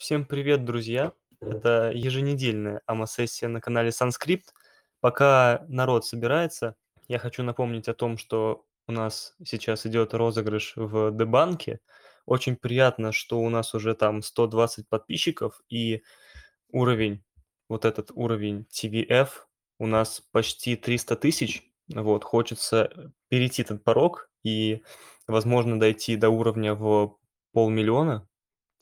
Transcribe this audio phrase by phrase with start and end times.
[0.00, 1.12] Всем привет, друзья!
[1.42, 4.54] Это еженедельная АМА-сессия на канале Санскрипт.
[5.00, 6.74] Пока народ собирается,
[7.06, 11.80] я хочу напомнить о том, что у нас сейчас идет розыгрыш в Дебанке.
[12.24, 16.02] Очень приятно, что у нас уже там 120 подписчиков и
[16.70, 17.22] уровень,
[17.68, 19.28] вот этот уровень TVF
[19.78, 21.62] у нас почти 300 тысяч.
[21.88, 24.82] Вот, хочется перейти этот порог и,
[25.26, 27.18] возможно, дойти до уровня в
[27.52, 28.26] полмиллиона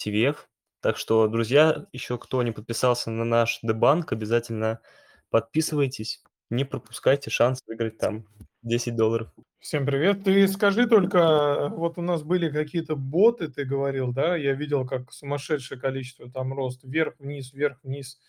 [0.00, 0.36] TVF.
[0.80, 4.80] Так что, друзья, еще кто не подписался на наш Дебанк, обязательно
[5.28, 8.26] подписывайтесь, не пропускайте шанс выиграть там
[8.62, 9.28] 10 долларов.
[9.58, 10.22] Всем привет.
[10.22, 14.36] Ты скажи только, вот у нас были какие-то боты, ты говорил, да?
[14.36, 18.20] Я видел, как сумасшедшее количество там рост вверх-вниз, вверх-вниз.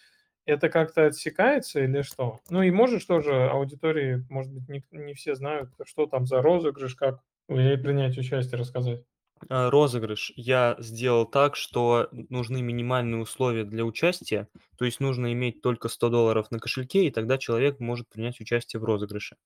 [0.45, 2.39] Это как-то отсекается или что?
[2.49, 6.95] Ну и можешь тоже аудитории, может быть, не, не все знают, что там за розыгрыш,
[6.95, 9.03] как или принять участие, рассказать.
[9.47, 15.61] А, розыгрыш я сделал так, что нужны минимальные условия для участия, то есть нужно иметь
[15.61, 19.37] только 100 долларов на кошельке, и тогда человек может принять участие в розыгрыше.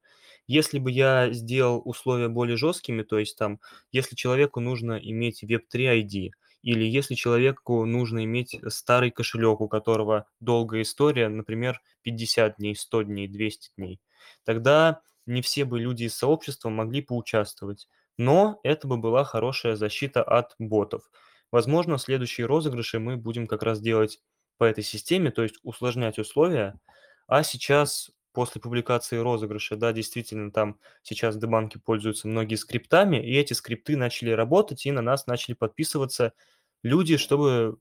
[0.47, 3.59] Если бы я сделал условия более жесткими, то есть там,
[3.91, 6.31] если человеку нужно иметь Web3 ID,
[6.63, 13.03] или если человеку нужно иметь старый кошелек, у которого долгая история, например, 50 дней, 100
[13.03, 13.99] дней, 200 дней,
[14.45, 20.23] тогда не все бы люди из сообщества могли поучаствовать но это бы была хорошая защита
[20.23, 21.09] от ботов.
[21.51, 24.19] Возможно, следующие розыгрыши мы будем как раз делать
[24.57, 26.79] по этой системе, то есть усложнять условия.
[27.27, 33.53] А сейчас, после публикации розыгрыша, да, действительно, там сейчас дебанки пользуются многие скриптами, и эти
[33.53, 36.33] скрипты начали работать, и на нас начали подписываться
[36.81, 37.77] люди, чтобы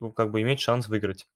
[0.00, 1.26] ну, как бы иметь шанс выиграть.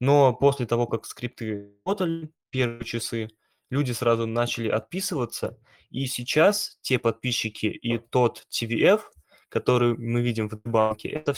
[0.00, 3.28] Но после того, как скрипты работали первые часы,
[3.70, 5.58] люди сразу начали отписываться,
[5.90, 9.02] и сейчас те подписчики и тот TVF,
[9.48, 11.34] который мы видим в банке, это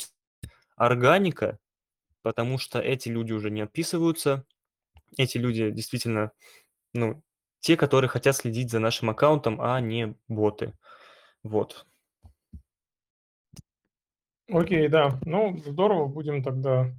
[0.76, 1.58] органика,
[2.22, 4.44] потому что эти люди уже не отписываются,
[5.16, 6.32] эти люди действительно,
[6.94, 7.22] ну,
[7.60, 10.74] те, которые хотят следить за нашим аккаунтом, а не боты.
[11.42, 11.86] Вот.
[14.50, 15.20] Окей, да.
[15.24, 16.94] Ну, здорово, будем тогда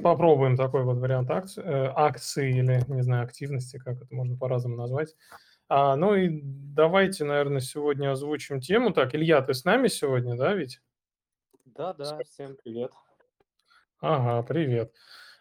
[0.00, 4.76] Попробуем такой вот вариант акции, э, акции или, не знаю, активности, как это можно по-разному
[4.76, 5.14] назвать.
[5.68, 8.92] А, ну и давайте, наверное, сегодня озвучим тему.
[8.92, 10.80] Так, Илья, ты с нами сегодня, да, ведь?
[11.64, 12.92] Да, да, всем привет.
[14.00, 14.92] Ага, привет.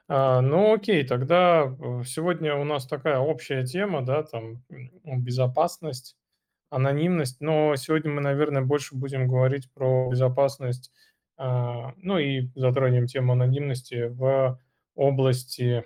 [0.08, 4.64] А, ну окей, тогда э, сегодня у нас такая общая тема, да, там
[5.04, 6.18] безопасность,
[6.70, 10.92] анонимность, но сегодня мы, наверное, больше будем говорить про безопасность
[11.98, 14.60] ну и затронем тему анонимности в
[14.96, 15.86] области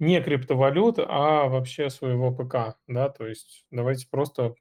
[0.00, 4.54] не криптовалют, а вообще своего ПК, да, то есть давайте просто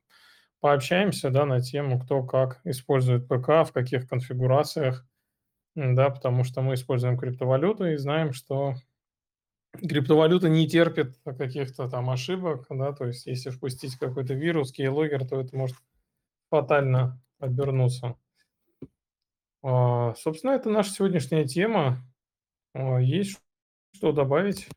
[0.61, 5.05] пообщаемся, да, на тему, кто как использует ПК, в каких конфигурациях,
[5.75, 8.75] да, потому что мы используем криптовалюту и знаем, что
[9.79, 15.39] криптовалюта не терпит каких-то там ошибок, да, то есть если впустить какой-то вирус, кейлогер, то
[15.41, 15.77] это может
[16.49, 18.15] фатально обернуться.
[19.63, 21.99] А, собственно, это наша сегодняшняя тема.
[22.73, 23.39] А, есть
[23.95, 24.67] что добавить?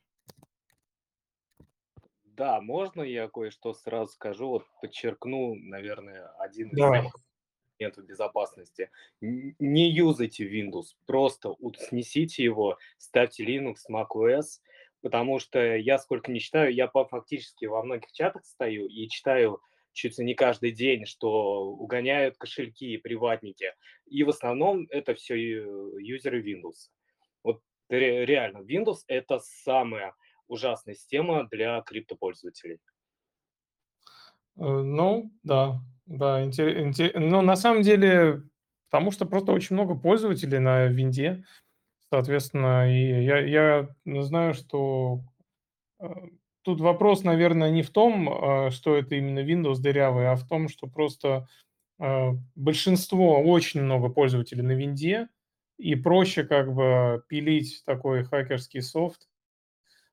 [2.24, 7.10] Да, можно я кое-что сразу скажу, вот подчеркну, наверное, один из Давай.
[7.78, 8.90] моментов безопасности.
[9.20, 11.48] Не юзайте Windows, просто
[11.78, 14.60] снесите его, ставьте Linux, macOS,
[15.00, 19.60] потому что я сколько не читаю, я по фактически во многих чатах стою и читаю
[19.96, 23.72] чуть ли не каждый день, что угоняют кошельки и приватники.
[24.04, 26.90] И в основном это все юзеры Windows.
[27.42, 30.14] Вот реально, Windows– это самая
[30.48, 32.78] ужасная система для криптопользователей.
[34.58, 38.42] Э, ну, да, да, интерес, но на самом деле,
[38.90, 41.44] потому что просто очень много пользователей на винде,
[42.10, 45.20] соответственно, и я, я знаю, что
[46.00, 46.06] э,
[46.66, 50.68] тут вопрос, наверное, не в том, а, что это именно Windows дырявый, а в том,
[50.68, 51.46] что просто
[52.00, 55.28] а, большинство, очень много пользователей на винде,
[55.78, 59.28] и проще как бы пилить такой хакерский софт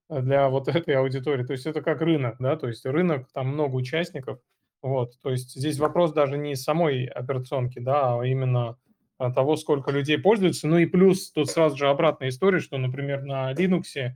[0.09, 1.43] для вот этой аудитории.
[1.43, 4.39] То есть это как рынок, да, то есть рынок, там много участников,
[4.83, 8.77] вот, то есть здесь вопрос даже не самой операционки, да, а именно
[9.17, 10.67] того, сколько людей пользуются.
[10.67, 14.13] Ну и плюс тут сразу же обратная история, что, например, на Linux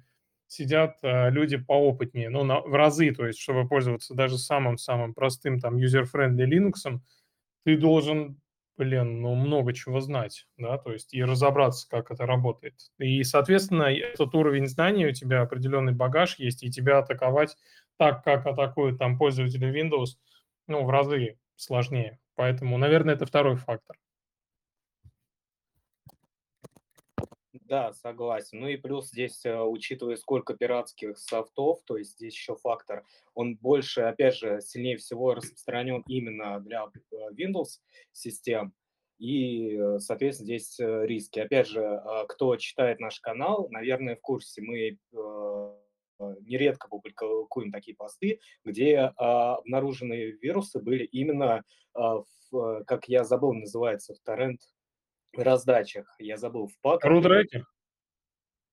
[0.48, 5.60] сидят э, люди поопытнее, ну, на, в разы, то есть, чтобы пользоваться даже самым-самым простым,
[5.60, 7.00] там, user-friendly Linux,
[7.66, 8.40] ты должен,
[8.78, 12.76] блин, ну, много чего знать, да, то есть, и разобраться, как это работает.
[12.98, 17.58] И, соответственно, этот уровень знаний, у тебя определенный багаж есть, и тебя атаковать
[17.98, 20.18] так, как атакуют там пользователи Windows,
[20.68, 22.20] ну, в разы сложнее.
[22.36, 23.98] Поэтому, наверное, это второй фактор.
[27.68, 28.62] Да, согласен.
[28.62, 33.04] Ну и плюс здесь, э, учитывая, сколько пиратских софтов, то есть здесь еще фактор,
[33.34, 37.82] он больше, опять же, сильнее всего распространен именно для э, Windows
[38.14, 38.74] систем.
[39.20, 41.40] И, э, соответственно, здесь риски.
[41.40, 44.98] Опять же, а, кто читает наш канал, наверное, в курсе, мы
[46.20, 53.54] нередко публикуем такие посты, где а, обнаруженные вирусы были именно, а, в, как я забыл,
[53.54, 54.62] называется, в торрент
[55.34, 56.14] раздачах.
[56.20, 57.10] Я забыл, в паках.
[57.10, 57.66] Рутрекер?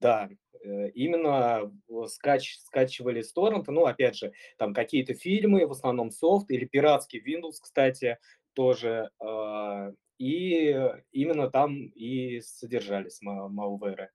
[0.01, 0.29] Да,
[0.63, 1.73] э, именно
[2.09, 7.23] скач, скачивали с торрента, ну, опять же, там какие-то фильмы, в основном софт, или пиратский
[7.25, 8.19] Windows, кстати,
[8.55, 14.09] тоже, э, и именно там и содержались malware.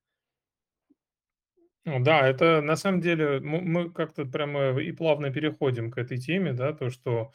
[1.85, 6.53] Ну да, это на самом деле мы, как-то прямо и плавно переходим к этой теме,
[6.53, 7.31] да, то, что а,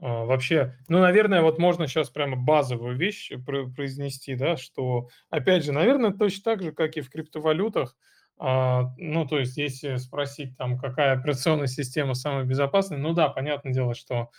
[0.00, 6.12] вообще, ну, наверное, вот можно сейчас прямо базовую вещь произнести, да, что, опять же, наверное,
[6.12, 7.96] точно так же, как и в криптовалютах,
[8.42, 13.74] а, ну, то есть, если спросить там, какая операционная система самая безопасная, ну да, понятное
[13.74, 14.30] дело, что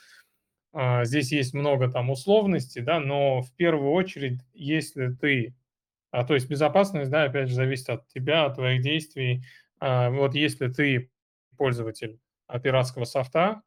[0.74, 5.56] а, здесь есть много там условностей, да, но в первую очередь, если ты,
[6.12, 9.44] а, то есть безопасность, да, опять же, зависит от тебя, от твоих действий.
[9.80, 11.12] А, вот если ты
[11.58, 12.20] пользователь
[12.64, 13.62] пиратского софта,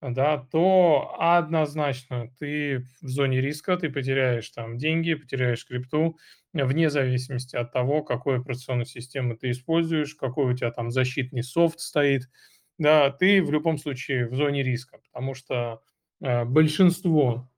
[0.00, 6.16] да, то однозначно ты в зоне риска, ты потеряешь там деньги, потеряешь крипту,
[6.52, 11.80] вне зависимости от того, какую операционную систему ты используешь, какой у тебя там защитный софт
[11.80, 12.22] стоит,
[12.78, 15.82] да, ты в любом случае в зоне риска, потому что
[16.22, 17.50] э, большинство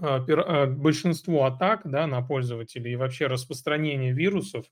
[0.00, 4.64] э, э, большинство атак да, на пользователей и вообще распространение вирусов,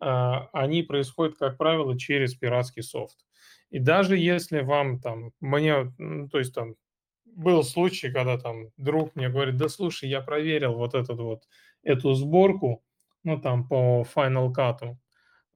[0.00, 0.06] э,
[0.52, 3.18] они происходят, как правило, через пиратский софт.
[3.74, 6.76] И даже если вам там, мне, ну, то есть там
[7.24, 11.42] был случай, когда там друг мне говорит, да слушай, я проверил вот этот вот,
[11.82, 12.84] эту сборку,
[13.24, 14.94] ну там по Final Cut,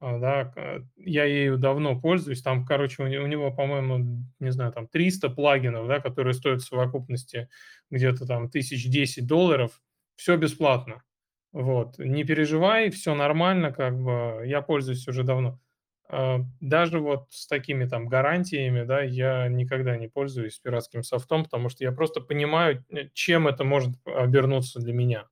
[0.01, 0.53] а, да,
[0.97, 5.31] я ею давно пользуюсь, там, короче, у него, у него по-моему, не знаю, там 300
[5.31, 7.49] плагинов, да, которые стоят в совокупности
[7.91, 9.81] где-то там 1010 долларов,
[10.17, 11.05] все бесплатно,
[11.53, 15.61] вот, не переживай, все нормально, как бы, я пользуюсь уже давно.
[16.11, 21.69] А, даже вот с такими там гарантиями, да, я никогда не пользуюсь пиратским софтом, потому
[21.69, 25.29] что я просто понимаю, э, чем это может обернуться для меня.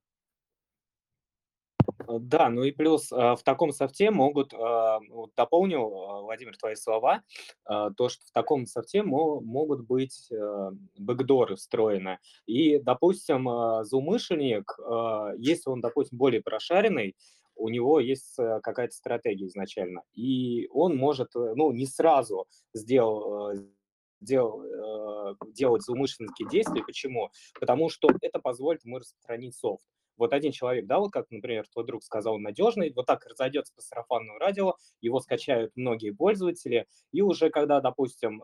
[2.06, 6.74] Э, да, ну и плюс а, в таком софте могут, а, вот дополню, Владимир, твои
[6.74, 7.22] слова,
[7.64, 12.18] то, что в таком софте могут быть э, бэкдоры встроены.
[12.46, 13.48] И, допустим,
[13.84, 14.78] злоумышленник,
[15.38, 17.16] если он, допустим, более прошаренный,
[17.56, 23.50] у него есть э, какая-то стратегия изначально, и он может, э, ну, не сразу сделал,
[23.52, 23.66] э,
[24.20, 24.62] дел,
[25.52, 26.82] делать злоумышленнические действия.
[26.82, 27.30] Почему?
[27.60, 29.84] Потому что это позволит ему распространить софт.
[30.16, 33.82] Вот один человек, да, вот как, например, твой друг сказал, надежный, вот так разойдется по
[33.82, 38.42] сарафанному радио, его скачают многие пользователи, и уже когда, допустим,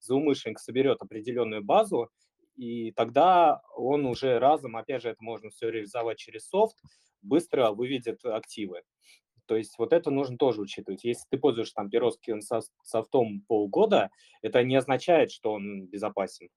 [0.00, 2.10] злоумышленник соберет определенную базу,
[2.56, 6.76] и тогда он уже разом, опять же, это можно все реализовать через софт,
[7.22, 8.82] быстро выведет активы.
[9.46, 11.04] То есть вот это нужно тоже учитывать.
[11.04, 12.40] Если ты пользуешься там пирожским
[12.82, 14.10] софтом полгода,
[14.42, 16.48] это не означает, что он безопасен.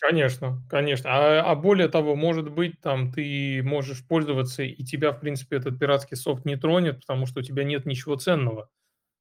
[0.00, 1.10] Конечно, конечно.
[1.10, 5.78] А, а более того, может быть, там ты можешь пользоваться, и тебя, в принципе, этот
[5.78, 8.70] пиратский софт не тронет, потому что у тебя нет ничего ценного.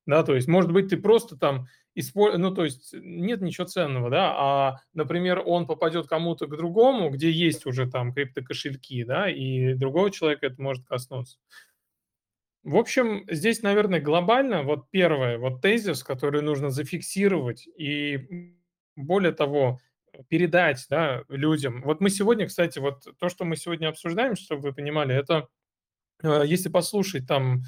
[0.06, 1.68] Да, то есть, может быть, ты просто там
[2.00, 7.10] используешь, ну, то есть, нет ничего ценного, да, а, например, он попадет кому-то к другому,
[7.10, 11.38] где есть уже там криптокошельки, да, и другого человека это может коснуться.
[12.64, 18.54] В общем, здесь, наверное, глобально, вот первое, вот тезис, который нужно зафиксировать и,
[18.96, 19.80] более того,
[20.30, 21.82] передать, да, людям.
[21.84, 25.48] Вот мы сегодня, кстати, вот то, что мы сегодня обсуждаем, чтобы вы понимали, это,
[26.24, 27.64] э, если послушать там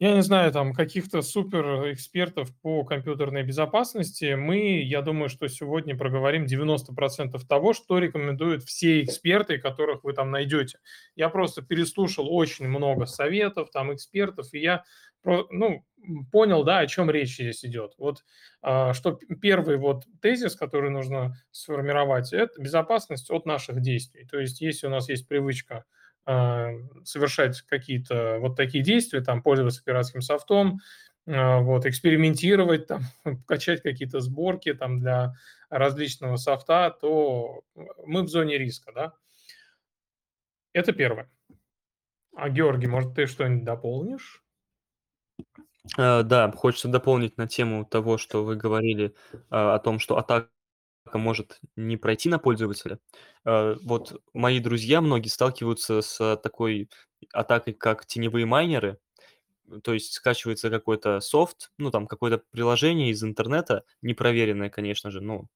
[0.00, 4.34] я не знаю, там каких-то супер экспертов по компьютерной безопасности.
[4.34, 10.30] Мы, я думаю, что сегодня проговорим 90% того, что рекомендуют все эксперты, которых вы там
[10.30, 10.78] найдете.
[11.16, 14.84] Я просто переслушал очень много советов, там экспертов, и я
[15.24, 15.84] ну,
[16.30, 17.94] понял, да, о чем речь здесь идет.
[17.98, 18.24] Вот
[18.62, 24.26] а, что первый вот тезис, который нужно сформировать, это безопасность от наших действий.
[24.30, 25.84] То есть, если у нас есть привычка
[27.04, 30.80] совершать какие-то вот такие действия, там, пользоваться пиратским софтом,
[31.26, 33.02] а, вот, экспериментировать, там,
[33.46, 35.34] качать какие-то сборки там для
[35.68, 37.62] различного софта, то
[38.06, 39.12] мы в зоне риска, да.
[40.72, 41.30] Это первое.
[42.34, 44.42] А, Георгий, может, ты что-нибудь дополнишь?
[45.98, 49.14] Э, да, хочется дополнить на тему того, что вы говорили,
[49.50, 50.48] а, о том, что атака
[51.16, 52.98] может не пройти на пользователя.
[53.46, 56.90] Э, вот мои друзья многие сталкиваются с такой
[57.32, 58.98] атакой, как теневые майнеры.
[59.82, 65.46] то есть скачивается какой-то софт, ну, там какое-то приложение из интернета, непроверенное, конечно же, ну,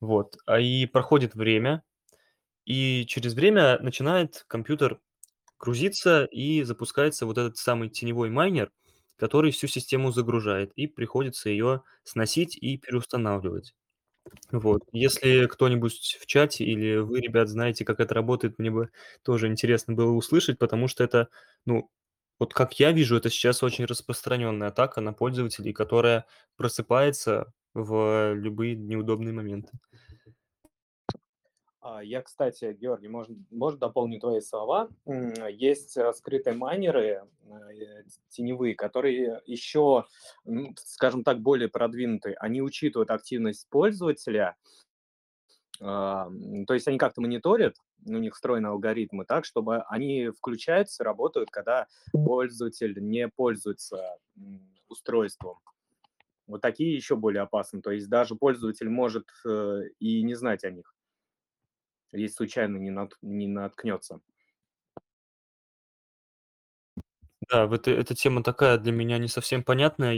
[0.00, 0.36] вот.
[0.46, 1.82] А, и проходит время,
[2.64, 5.00] и через время начинает компьютер
[5.58, 8.72] грузиться, и запускается вот этот самый теневой майнер,
[9.16, 13.74] который всю систему загружает, и приходится ее сносить и переустанавливать.
[14.52, 14.82] Вот.
[14.92, 18.90] Если кто-нибудь в чате или вы, ребят, знаете, как это работает, мне бы
[19.22, 21.28] тоже интересно было услышать, потому что это,
[21.66, 21.90] ну,
[22.38, 28.76] вот как я вижу, это сейчас очень распространенная атака на пользователей, которая просыпается в любые
[28.76, 29.70] неудобные моменты.
[31.82, 34.90] А, я, кстати, Георгий, может, может дополню твои слова.
[35.48, 40.04] Есть э, скрытые майнеры э, теневые, которые еще,
[40.76, 42.36] скажем так, более продвинутые.
[42.36, 44.56] Они учитывают активность пользователя,
[45.80, 46.30] а,
[46.66, 51.86] то есть они как-то мониторят, у них встроены алгоритмы так, чтобы они включаются, работают, когда
[52.12, 54.18] пользователь не пользуется
[54.90, 55.58] устройством.
[56.46, 57.80] Вот такие еще более опасны.
[57.80, 60.94] То есть даже пользователь может э, и не знать о них
[62.12, 64.20] если случайно не, нат, не наткнется.
[67.50, 70.14] Да, в этой эта тема такая для меня не совсем понятная,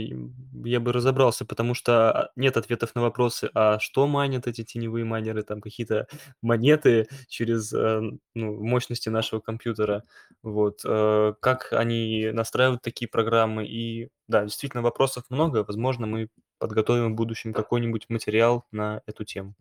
[0.65, 5.41] я бы разобрался, потому что, нет ответов на вопросы: а что майнят эти теневые майнеры,
[5.43, 6.07] там какие-то
[6.41, 8.01] монеты через, э,
[8.35, 10.03] ну, мощности нашего компьютера,
[10.43, 13.65] вот, э, как они настраивают такие программы.
[13.67, 15.63] И да, действительно, вопросов много.
[15.65, 16.27] Возможно, мы
[16.59, 19.55] подготовим в будущем какой-нибудь материал на эту тему.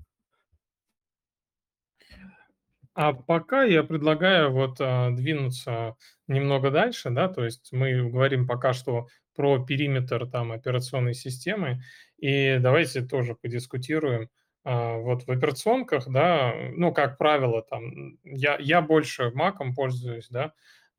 [2.97, 5.97] А пока я предлагаю вот, а, двинуться
[6.29, 11.81] немного дальше, да, то есть мы говорим пока что про периметр там операционной системы,
[12.19, 14.29] и давайте тоже подискутируем.
[14.65, 20.53] А, вот в операционках, да, ну, как правило, там, я я больше маком пользуюсь, да,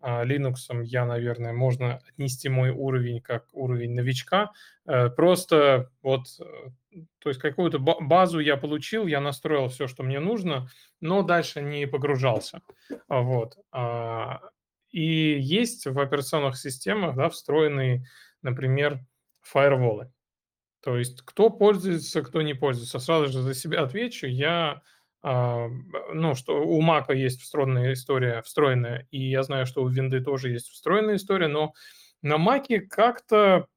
[0.03, 4.51] а, "Линуксом" я, наверное, можно отнести мой уровень как уровень новичка.
[4.85, 6.43] Э, просто вот, э,
[7.19, 10.67] то есть какую-то ба базу я получил, я настроил все, что мне нужно,
[10.99, 12.61] но дальше не погружался.
[13.07, 13.55] А, вот.
[13.71, 14.41] А,
[14.91, 18.05] и есть в операционных системах, да, встроенные,
[18.41, 19.05] например,
[19.41, 20.11] фаерволы.
[20.83, 22.99] То есть кто пользуется, кто не пользуется.
[22.99, 24.27] Сразу же за себя отвечу.
[24.27, 24.81] Я,
[25.23, 30.49] ну, что у Мака есть встроенная история, встроенная, и я знаю, что у Винды тоже
[30.51, 31.73] есть встроенная история, но
[32.21, 33.67] на Маке как-то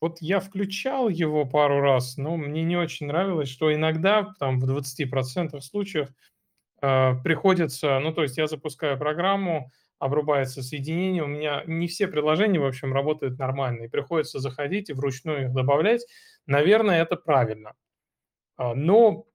[0.00, 4.64] вот я включал его пару раз, но мне не очень нравилось, что иногда, там, в
[4.66, 6.08] 20% случаев,
[6.82, 12.60] э, приходится, ну, то есть я запускаю программу, обрубается соединение, у меня не все приложения,
[12.60, 16.06] в общем, работают нормально, и приходится заходить и вручную их добавлять.
[16.46, 17.74] Наверное, это правильно.
[18.56, 19.26] А, но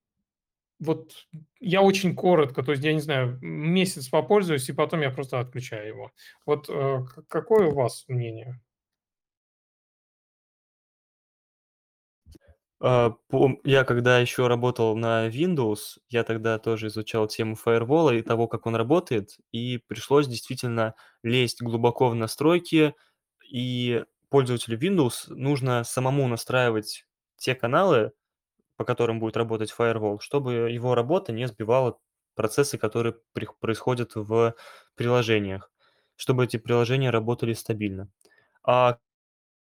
[0.81, 1.27] вот
[1.59, 5.87] я очень коротко, то есть я не знаю, месяц попользуюсь, и потом я просто отключаю
[5.87, 6.11] его.
[6.45, 8.59] Вот э, какое у вас мнение?
[12.83, 13.13] А,
[13.63, 18.65] я когда еще работал на Windows, я тогда тоже изучал тему фаервола и того, как
[18.65, 22.95] он работает, и пришлось действительно лезть глубоко в настройки.
[23.51, 27.05] И пользователю Windows нужно самому настраивать
[27.37, 28.13] те каналы,
[28.81, 31.99] по которым будет работать фаервол, чтобы его работа не сбивала
[32.33, 34.55] процессы, которые прих происходят в
[34.95, 35.71] приложениях,
[36.15, 38.09] чтобы эти приложения работали стабильно.
[38.63, 38.97] А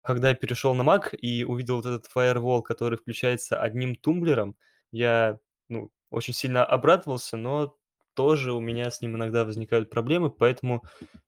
[0.03, 4.55] когда я перешел на Mac и увидел вот этот фаервол, который включается одним тумблером,
[4.93, 7.75] я, ну, очень сильно обрадовался, но
[8.13, 10.85] тоже у меня с ним иногда возникают проблемы, поэтому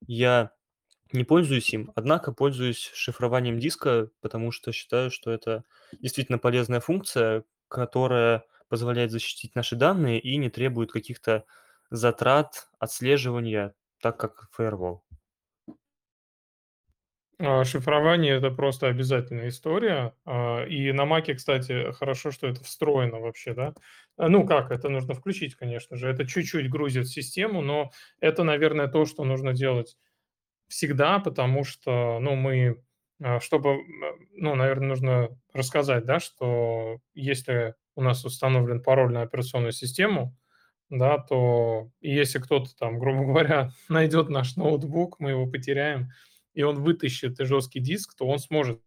[0.08, 0.52] я
[1.12, 1.92] не пользуюсь им.
[1.96, 5.66] Однако пользуюсь шифрованием диска, потому что считаю, что это
[6.00, 11.46] действительно полезная функция, которая позволяет защитить наши данные и не требует каких-то
[11.90, 15.04] затрат отслеживания, так как фаервол.
[17.40, 20.14] А, шифрование- это просто обязательная история.
[20.26, 23.74] А, и на "Маке", кстати, хорошо, что это встроено вообще, да.
[24.18, 26.08] А, ну как, это нужно включить, конечно же.
[26.10, 29.98] Это чуть-чуть грузит систему, но это, наверное, то, что нужно делать
[30.70, 32.84] всегда, потому что, ну, мы,
[33.40, 33.80] чтобы,
[34.34, 40.36] ну, наверное, нужно рассказать, да, что если у нас установлен пароль на операционную систему,
[40.90, 46.10] да, то если кто-то там, грубо говоря, найдет наш ноутбук, мы его потеряем,
[46.54, 48.82] и он вытащит жесткий диск, то он сможет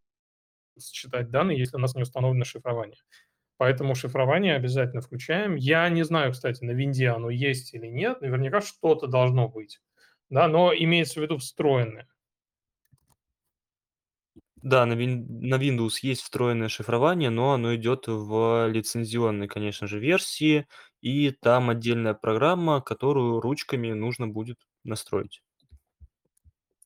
[0.81, 2.99] считать данные, если у нас не установлено шифрование.
[3.57, 5.55] Поэтому шифрование обязательно включаем.
[5.55, 8.21] Я не знаю, кстати, на винде оно есть или нет.
[8.21, 9.81] Наверняка что-то должно быть,
[10.29, 12.09] да, но имеется в виду встроенное.
[14.65, 19.99] Да, на, вин на Windows есть встроенное шифрование, но оно идет в лицензионной, конечно же,
[19.99, 20.67] версии,
[21.03, 25.43] и там отдельная программа, которую ручками нужно будет настроить.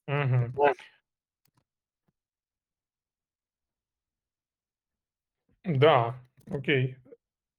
[0.09, 0.75] Угу.
[5.65, 6.21] Да.
[6.51, 6.97] Окей.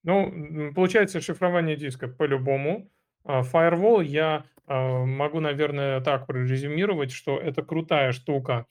[0.04, 2.92] Ну, получается шифрование диска по-любому.
[3.24, 8.66] А, Firewall я а, могу, наверное, так прорезюмировать, что это крутая штука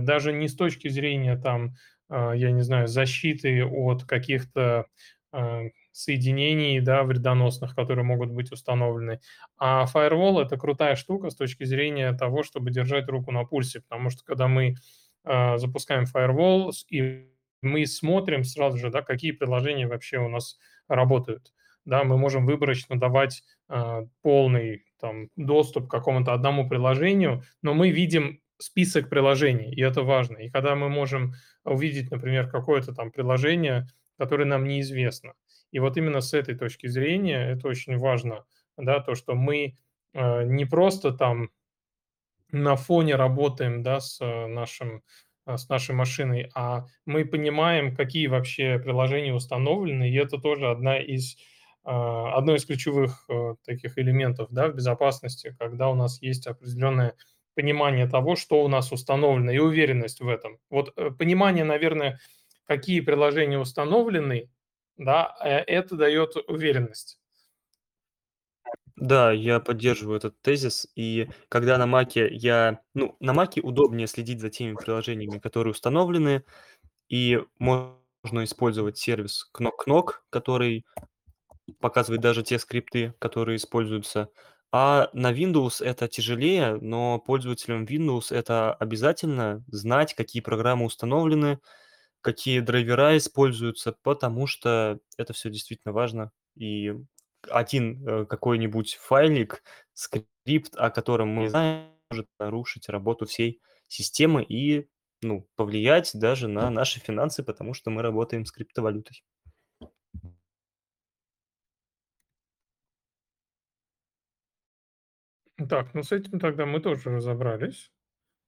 [0.00, 1.74] даже не с точки зрения там,
[2.08, 4.86] а, я не знаю, защиты от каких-то,
[5.32, 9.20] а, соединений, да, вредоносных, которые могут быть установлены.
[9.58, 13.80] А Firewall- это крутая штука с точки зрения того, чтобы держать руку на пульсе.
[13.80, 14.74] Потому что когда мы,
[15.56, 17.28] запускаем с и
[17.62, 21.52] мы смотрим сразу же, да, какие приложения вообще у нас работают.
[21.86, 27.90] Да, мы можем выборочно давать, а, полный там доступ к какому-то одному приложению, но мы
[27.90, 30.38] видим список приложений, и это важно.
[30.38, 31.34] И когда мы можем
[31.64, 35.34] увидеть, например, какое-то там приложение, которое нам неизвестно.
[35.72, 38.44] И вот именно с этой точки зрения это очень важно,
[38.76, 39.76] да, то, что мы,
[40.14, 41.50] а, не просто там
[42.52, 45.02] на фоне работаем, да, с э, нашим,
[45.44, 50.98] а, с нашей машиной, а мы понимаем, какие вообще приложения установлены, и это тоже одна
[50.98, 51.36] из,
[51.82, 57.14] одно из ключевых, э, таких элементов, да, в безопасности, когда у нас есть определенное
[57.54, 60.58] понимание того, что у нас установлено, и уверенность в этом.
[60.70, 62.18] Вот, э, понимание, наверное,
[62.66, 64.50] какие приложения установлены,
[64.96, 67.18] да, э, это дает уверенность.
[68.96, 70.86] Да, я поддерживаю этот тезис.
[70.94, 76.44] И когда на маке я ну, на маке удобнее следить за теми приложениями, которые установлены,
[77.08, 80.86] и можно использовать сервис Knock Knock, который
[81.80, 84.28] показывает даже те скрипты, которые используются.
[84.76, 91.60] А на Windows это тяжелее, но пользователям Windows это обязательно знать, какие программы установлены,
[92.22, 96.32] какие драйвера используются, потому что это все действительно важно.
[96.56, 96.94] И
[97.50, 99.62] один, э, какой-нибудь файлик,
[99.94, 104.88] скрипт, о котором мы знаем, может нарушить работу всей системы и,
[105.22, 109.22] ну, повлиять даже на наши финансы, потому что мы работаем с криптовалютой.
[115.68, 117.90] Так, ну с этим тогда мы тоже разобрались.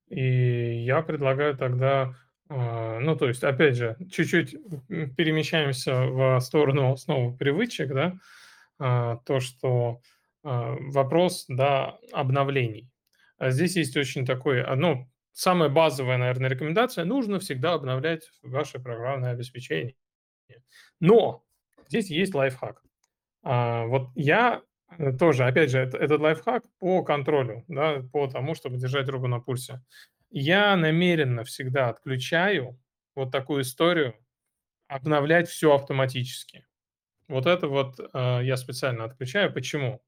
[0.08, 2.14] И я предлагаю тогда,
[2.48, 4.52] а, ну, то есть, опять же, чуть-чуть
[5.16, 8.16] перемещаемся в сторону снова привычек, да,
[8.78, 10.00] а, то, что
[10.44, 12.88] а, вопрос, да, обновлений.
[13.40, 19.32] Здесь есть очень такой, а, ну, самая базовая, наверное, рекомендация, нужно всегда обновлять ваше программное
[19.32, 19.96] обеспечение.
[21.00, 21.44] Но
[21.88, 22.82] здесь есть лайфхак.
[23.42, 24.62] Вот я
[25.18, 29.40] тоже, опять же, это, этот лайфхак по контролю, да, по тому, чтобы держать руку на
[29.40, 29.82] пульсе.
[30.30, 32.78] Я намеренно всегда отключаю
[33.14, 34.14] вот такую историю,
[34.88, 36.66] обновлять все автоматически.
[37.28, 39.52] Вот это вот э, я специально отключаю.
[39.52, 40.02] Почему?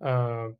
[0.00, 0.54] А,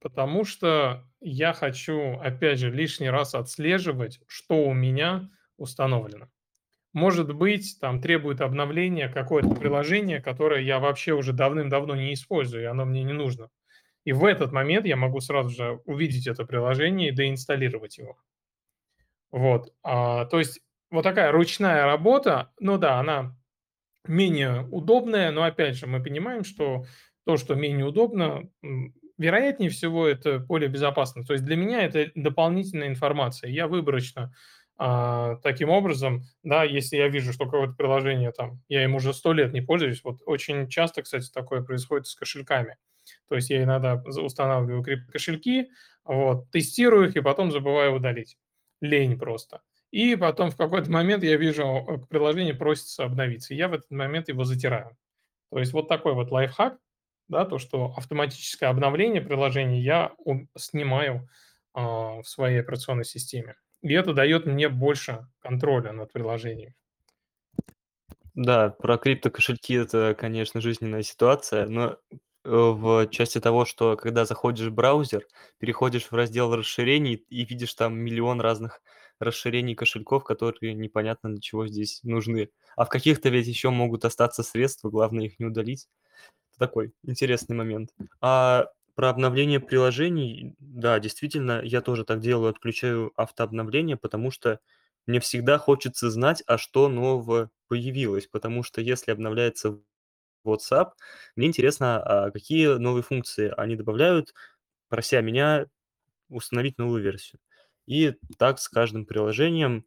[0.00, 6.30] потому что я хочу, опять же, лишний раз отслеживать, что у меня установлено.
[6.92, 12.66] Может быть, там требует обновления какое-то приложение, которое я вообще уже давным-давно не использую, и
[12.66, 13.48] оно мне не нужно.
[14.04, 18.16] И в этот момент я могу сразу же увидеть это приложение и доинсталлировать его.
[19.30, 19.72] Вот.
[19.82, 23.36] А, то есть вот такая ручная работа, ну да, она
[24.06, 26.84] менее удобная, но опять же мы понимаем, что
[27.24, 28.48] то, что менее удобно,
[29.18, 31.24] вероятнее всего это более безопасно.
[31.24, 33.50] То есть для меня это дополнительная информация.
[33.50, 34.34] Я выборочно
[34.82, 39.34] а, таким образом, да, если я вижу, что какое-то приложение там, я им уже сто
[39.34, 42.78] лет не пользуюсь, вот очень часто, кстати, такое происходит с кошельками.
[43.28, 45.66] То есть я иногда устанавливаю крипто-кошельки,
[46.02, 48.38] вот, тестирую их и потом забываю удалить.
[48.80, 49.60] Лень просто.
[49.90, 54.28] И потом в какой-то момент я вижу, э, приложение просится обновиться, я в этот момент
[54.28, 54.96] его затираю.
[55.50, 56.78] То есть вот такой вот лайфхак,
[57.28, 60.12] да, то, что автоматическое обновление приложения я
[60.56, 61.28] снимаю
[61.74, 63.56] а, в своей операционной системе.
[63.82, 66.74] И это дает мне больше контроля над приложением.
[68.34, 74.68] Да, про криптокошельки- это, конечно, жизненная ситуация, но, э, в части того, что когда заходишь
[74.68, 75.26] в браузер,
[75.58, 78.82] переходишь в раздел расширений и видишь там миллион разных
[79.18, 82.50] расширений кошельков, которые непонятно для чего здесь нужны.
[82.76, 85.88] А в каких-то ведь еще могут остаться средства, главное их не удалить.
[86.58, 87.90] Такой интересный момент.
[88.20, 94.60] А про обновление приложений, да, действительно, я тоже так делаю, отключаю автообновление, потому что
[95.06, 98.26] мне всегда хочется знать, а что нового появилось.
[98.28, 99.78] Потому что если обновляется
[100.46, 100.92] WhatsApp,
[101.36, 104.34] мне интересно, а какие новые функции они добавляют,
[104.88, 105.66] прося меня
[106.28, 107.40] установить новую версию.
[107.86, 109.86] И так с каждым приложением.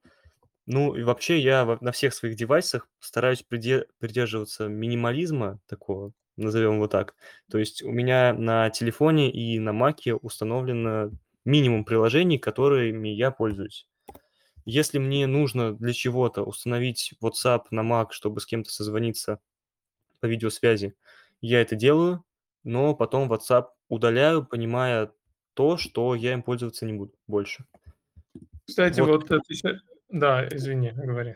[0.65, 6.87] Ну и вообще я на всех своих девайсах стараюсь приде придерживаться минимализма такого, назовем его
[6.87, 7.15] так.
[7.49, 11.11] То есть у меня на телефоне и на маке установлено
[11.45, 13.87] минимум приложений, которыми я пользуюсь.
[14.65, 19.39] Если мне нужно для чего-то установить WhatsApp на Mac, чтобы с кем-то созвониться
[20.21, 20.95] по видеосвязи,
[21.41, 22.23] я это делаю,
[22.63, 25.11] но потом WhatsApp удаляю, понимая
[25.53, 27.65] то, что я им пользоваться не буду больше.
[28.65, 29.29] Кстати, Вот.
[29.29, 29.77] вот ещё
[30.09, 31.35] Да, извини, говори.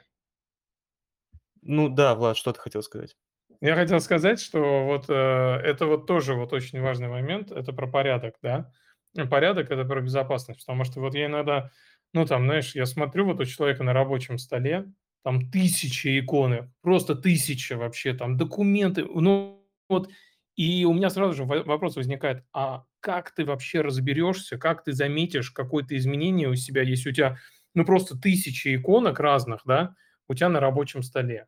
[1.61, 3.17] Ну да, Влад, что ты хотел сказать?
[3.61, 7.51] Я хотел сказать, что вот, э, это вот тоже вот очень важный момент.
[7.51, 8.71] Это про порядок, да.
[9.15, 10.59] Ну, порядок- это про безопасность.
[10.65, 11.71] Потому что вот я иногда,
[12.13, 14.85] ну, там, знаешь, я смотрю вот у человека на рабочем столе,
[15.23, 19.05] там тысячи иконок, просто тысяча вообще, там документы.
[19.05, 20.09] Ну, вот,
[20.55, 24.93] и у меня сразу же во вопрос возникает: а как ты вообще разберешься, как ты
[24.93, 27.37] заметишь какое-то изменение у себя, если у тя,
[27.73, 29.95] ну, просто тысячи иконок разных, да,
[30.29, 31.47] у тя на рабочем столе?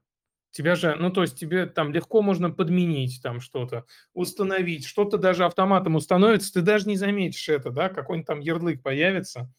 [0.52, 5.46] Тебя же, ну, то есть тебе там легко можно подменить там что-то, установить, что-то даже
[5.46, 9.52] автоматом установится, ты даже не заметишь это, да, какой-нибудь там ярлык появится.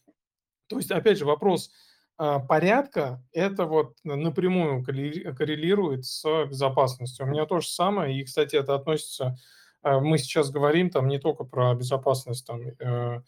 [0.68, 1.70] То есть, опять же, вопрос,
[2.18, 7.26] а, порядка- это вот напрямую коррели коррелирует с безопасностью.
[7.26, 8.18] У меня то же самое.
[8.20, 9.36] И, кстати, это относится,
[9.82, 13.22] а, мы сейчас говорим там не только про безопасность там, э,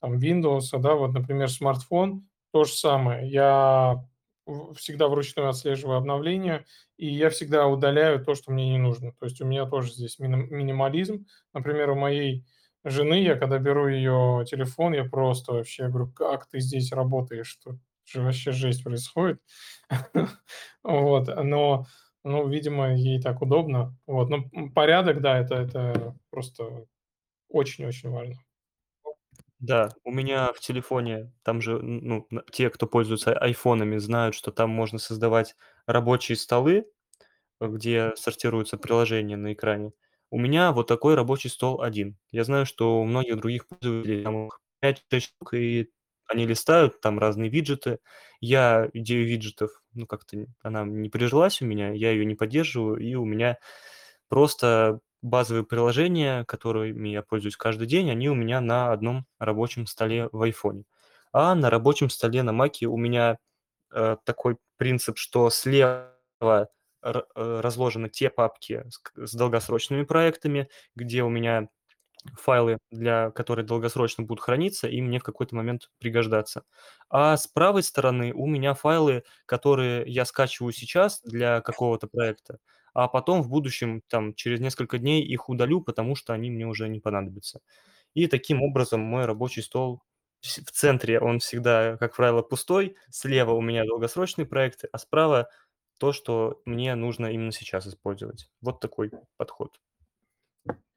[0.00, 3.28] там Windows, да, вот, например, смартфон- то же самое.
[3.30, 4.04] Я
[4.76, 6.64] всегда вручную отслеживаю обновления,
[6.96, 9.12] и я всегда удаляю то, что мне не нужно.
[9.18, 11.26] То есть у меня тоже здесь миним минимализм.
[11.54, 12.44] Например, у моей
[12.84, 17.58] жены, я когда беру ее телефон, я просто вообще говорю: "Как ты здесь работаешь?
[17.64, 19.40] Тут же вообще жесть происходит".
[20.82, 21.86] Вот, но,
[22.24, 23.96] ну, видимо, ей так удобно.
[24.06, 26.86] Вот, ну, м, порядок, да, это это просто
[27.48, 28.36] очень-очень важно.
[29.60, 34.50] Да, у меня в телефоне, там же, н ну, те, кто пользуется айфонами, знают, что
[34.52, 35.54] там можно создавать
[35.86, 36.86] рабочие столы,
[37.60, 39.92] где сортируются приложения на экране.
[40.30, 42.16] У меня вот такой рабочий стол 1.
[42.32, 45.90] Я знаю, что у многих других пользователей там их 5-6 штук, и
[46.28, 47.98] они листают, там разные виджеты.
[48.40, 52.98] Я идею виджетов, ну, как-то н она не прижилась у меня, я ее не поддерживаю,
[52.98, 53.58] и у меня
[54.28, 60.28] просто базовые приложения, которыми я пользуюсь каждый день, они у меня на одном рабочем столе
[60.32, 60.84] в айфоне.
[61.32, 63.38] А на рабочем столе на маке у меня,
[63.92, 66.14] э, такой принцип, что слева
[67.02, 71.68] р э, разложены те папки с с долгосрочными проектами, где у меня
[72.38, 76.64] файлы, для которые долгосрочно будут храниться и мне в какой-то момент пригождаться.
[77.08, 82.58] А с правой стороны у меня файлы, которые я скачиваю сейчас для какого-то проекта,
[82.94, 86.88] а потом в будущем, там, через несколько дней их удалю, потому что они мне уже
[86.88, 87.60] не понадобятся.
[88.14, 90.02] И таким образом мой рабочий стол
[90.42, 95.48] в центре, он всегда, как правило, пустой, слева у меня долгосрочные проекты, а справа
[95.98, 98.48] то, что мне нужно именно сейчас использовать.
[98.62, 99.78] Вот такой подход.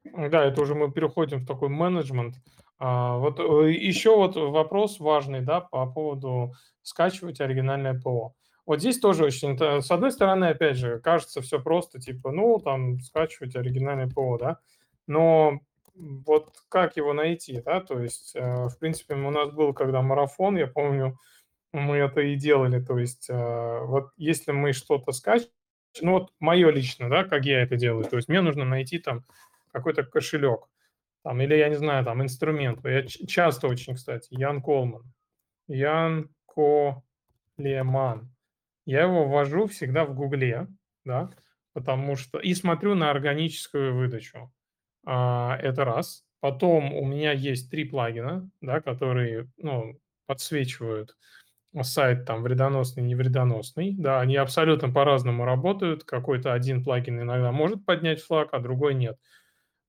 [0.04, 2.36] Да, это уже мы переходим в такой менеджмент.
[2.78, 8.34] А, вот, э, еще вот вопрос важный, да, по поводу скачивать оригинальное ПО.
[8.66, 12.98] Вот здесь тоже очень с одной стороны, опять же, кажется всё просто, типа, ну, там,
[13.00, 14.58] скачивать оригинальное ПО, да,
[15.06, 15.60] но,
[15.94, 17.80] вот как его найти, да?
[17.80, 21.18] То есть, э, в принципе, у нас был когда марафон, я помню,
[21.72, 22.80] мы это и делали.
[22.84, 25.52] То есть, э, вот если мы что-то скачиваем,
[26.02, 29.24] ну, вот мое лично, да, как я это делаю, то есть мне нужно найти там
[29.72, 30.68] какой-то кошелек,
[31.24, 32.80] там, или, я не знаю, там, инструмент.
[32.84, 35.04] Я часто очень, кстати, Ян Колман,
[35.68, 38.33] Ян Ко-ле-ман.
[38.86, 40.68] Я его ввожу всегда в "Гугле",
[41.04, 41.30] да,
[41.72, 44.52] потому что и смотрю на органическую выдачу.
[45.06, 46.24] А, это раз.
[46.40, 51.16] Потом у меня есть 3 плагина, да, которые, ну, подсвечивают
[51.82, 53.94] сайт там вредоносный, невредоносный.
[53.98, 56.04] Да, они абсолютно по-разному работают.
[56.04, 59.18] Какой-то один плагин иногда может поднять флаг, а другой нет.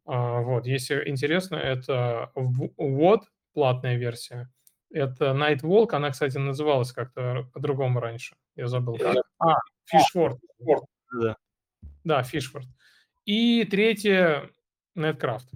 [0.06, 3.22] А, вот, если интересно, это вот
[3.54, 4.50] платная версия.
[4.92, 5.92] Это Nightwalk.
[5.94, 8.36] Она, кстати, называлась как-то по-другому раньше.
[8.56, 9.16] Я забыл как.
[9.40, 9.56] А,
[9.94, 10.38] Fishword.
[11.22, 11.36] Да.
[12.04, 12.66] Да, Fishword.
[13.26, 14.52] И 3
[14.98, 15.48] Netcraft.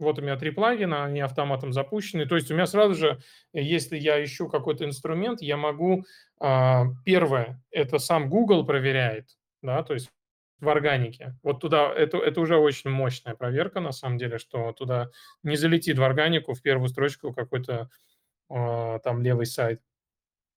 [0.00, 2.26] Вот у меня 3 плагина, они автоматом запущены.
[2.26, 3.20] То есть у меня сразу же,
[3.52, 6.04] если я ищу какой-то инструмент, я могу,
[6.40, 10.10] а, 1- это сам "Гугл" проверяет, да, то есть
[10.60, 11.36] в органике.
[11.44, 15.10] Вот туда это это уже очень мощная проверка на самом деле, что туда
[15.44, 17.88] не залетит в органику, в первую строчку какой-то, а,
[18.48, 19.80] там левый сайт.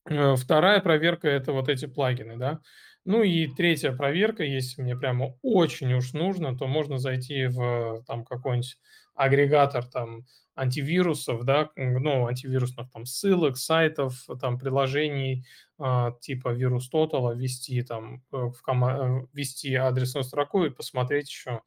[0.09, 2.61] Э, 2 проверка- это вот эти плагины, да.
[3.05, 8.25] Ну и 3 проверка, если мне прямо очень уж нужно, то можно зайти в там
[8.25, 8.77] какой-нибудь
[9.15, 10.25] агрегатор там
[10.55, 15.45] антивирусов, да, ну, антивирусных там ссылок, сайтов, там приложений,
[15.79, 21.61] а, типа VirusTotal, ввести там, э, в кома э, ввести адресную строку и посмотреть еще,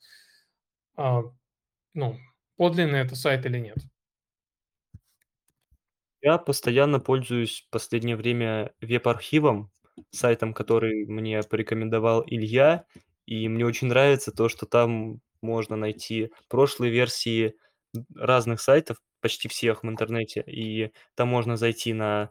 [0.97, 1.23] а,
[1.95, 2.19] ну,
[2.57, 3.79] подлинный это сайт или нет.
[6.25, 9.71] Я постоянно пользуюсь последнее время веб-архивом,
[10.11, 12.87] сайтом, который мне порекомендовал Илья.
[13.27, 17.55] И мне очень нравится то, что там можно найти прошлые версии
[18.17, 20.43] разных сайтов, почти всех в интернете.
[20.47, 22.31] И там можно зайти на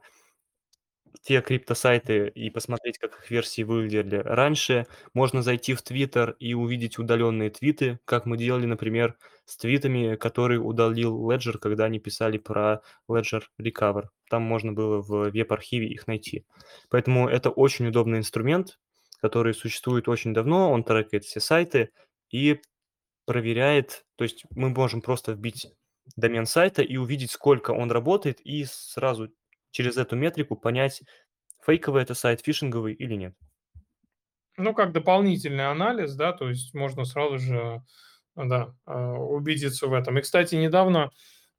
[1.21, 4.87] те криптосайты и посмотреть, как их версии выглядели раньше.
[5.13, 10.59] Можно зайти в Твиттер и увидеть удаленные твиты, как мы делали, например, с твитами, которые
[10.59, 14.05] удалил Ledger, когда они писали про Ledger Recover.
[14.29, 16.45] Там можно было в веб-архиве их найти.
[16.89, 18.79] Поэтому это очень удобный инструмент,
[19.21, 21.89] который существует очень давно, он трекает все сайты
[22.29, 22.61] и
[23.25, 25.67] проверяет, то есть мы можем просто вбить
[26.15, 29.29] домен сайта и увидеть, сколько он работает, и сразу
[29.73, 31.01] через эту метрику понять,
[31.65, 33.35] фейковый это сайт, фишинговый или нет.
[34.55, 37.81] Ну, как дополнительный анализ, да, то есть можно сразу же,
[38.35, 40.17] да, а, убедиться в этом.
[40.17, 41.09] И, кстати, недавно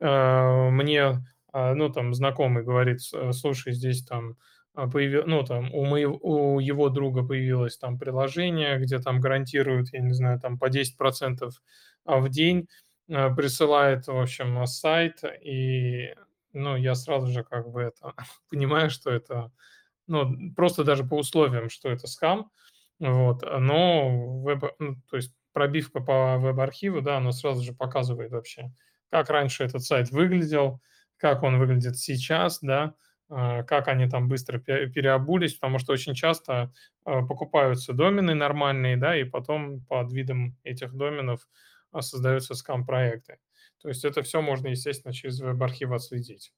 [0.00, 4.37] э, мне, а, ну, там, знакомый говорит, с- слушай, здесь там
[4.92, 10.00] появилось, ну, там, у, моего, у его друга появилось там приложение, где там гарантируют, я
[10.00, 11.61] не знаю, там по 10%
[12.05, 12.68] в день,
[13.09, 16.14] э, присылает, в общем, на сайт, и,
[16.55, 18.14] ну, я сразу же как бы это
[18.51, 19.53] понимаю, что это,
[20.07, 22.51] ну, просто даже по условиям, что это скам,
[23.01, 28.33] вот, а, но веб ну, то есть пробивка по веб-архиву, да, она сразу же показывает
[28.33, 28.73] вообще,
[29.11, 30.81] как раньше этот сайт выглядел,
[31.17, 32.95] как он выглядит сейчас, да,
[33.29, 36.73] а, как они там быстро пе переобулись, потому что очень часто,
[37.05, 41.47] а, покупаются домены нормальные, да, и потом под видом этих доменов,
[42.01, 43.38] создаются скам-проекты.
[43.85, 46.55] То есть это все можно, естественно, через веб-архив отследить.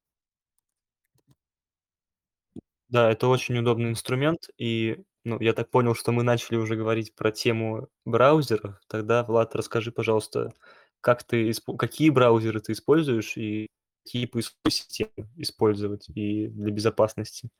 [2.89, 4.49] Да, это очень удобный инструмент.
[4.59, 8.81] И, ну, я так понял, что мы начали уже говорить про тему браузеров.
[8.87, 10.53] Тогда, Влад, расскажи, пожалуйста,
[11.01, 13.67] как ты какие браузеры ты используешь и
[14.05, 17.51] какие поисковые системы использовать и для безопасности?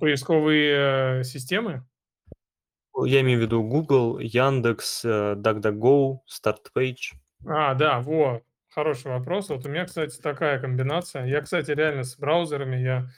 [0.00, 1.86] Поисковые, э, системы?
[3.04, 7.12] Я имею в виду Google, Яндекс, э, DuckDuckGo, StartPage.
[7.44, 8.42] А, да, во,
[8.74, 9.48] хороший вопрос.
[9.48, 11.26] Вот у меня, кстати, такая комбинация.
[11.26, 13.08] Я, кстати, реально с браузерами я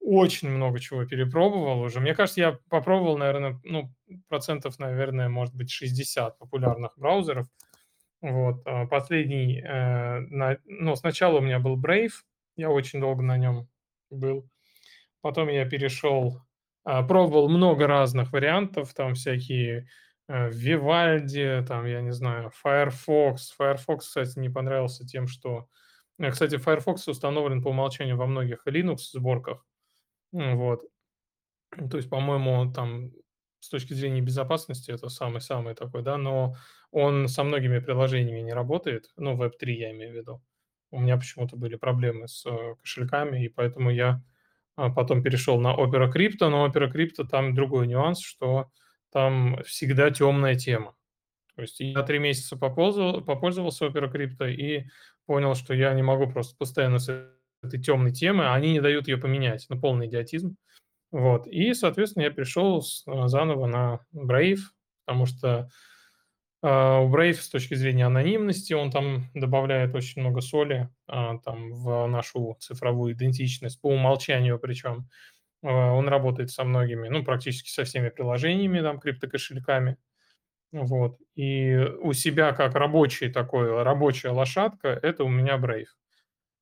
[0.00, 2.00] очень много чего перепробовал уже.
[2.00, 3.92] Мне кажется, я попробовал, наверное, ну,
[4.28, 7.46] процентов, наверное, может быть, 60 популярных браузеров.
[8.22, 8.62] Вот.
[8.64, 12.12] а Последний, э, на- ну, сначала у меня был Brave,
[12.56, 13.68] я очень долго на нем
[14.10, 14.48] был.
[15.20, 16.40] Потом я перешел,
[16.84, 19.88] а, пробовал много разных вариантов, там всякие
[20.28, 23.52] э, Vivaldi, там, я не знаю, Firefox.
[23.52, 25.68] Firefox, кстати, не понравился тем, что...
[26.18, 29.64] э, Кстати, Firefox установлен по умолчанию во многих Linux сборках.
[30.32, 30.82] Вот.
[31.90, 33.10] То есть, по-моему, там
[33.60, 36.56] с точки зрения безопасности это самый-самый такой, да, но
[36.90, 40.42] он со многими приложениями не работает, ну, Web3 я имею в виду.
[40.90, 44.22] У меня почему-то были проблемы с э, кошельками, и поэтому я
[44.76, 48.70] а, потом перешел на Opera Crypto, но Opera Crypto там другой нюанс, что
[49.12, 50.94] там всегда темная тема.
[51.56, 54.86] То есть я три месяца попользовал, попользовался Opera Crypto и
[55.26, 57.30] понял, что я не могу просто постоянно с
[57.62, 59.66] этой темной темы, а они не дают ее поменять.
[59.70, 60.56] Ну, полный идиотизм.
[61.12, 61.46] Вот.
[61.46, 64.60] И, соответственно, я перешел с- а, заново на Brave,
[65.06, 65.70] потому что
[66.62, 71.72] а, у Brave с точки зрения анонимности он там добавляет очень много соли а, там
[71.72, 75.08] в нашу цифровую идентичность, по умолчанию причем.
[75.62, 79.96] Он работает со многими, ну, практически со всеми приложениями, там, криптокошельками.
[80.72, 81.18] Вот.
[81.34, 85.86] И у себя как рабочий такой, рабочая лошадка, это у меня Brave.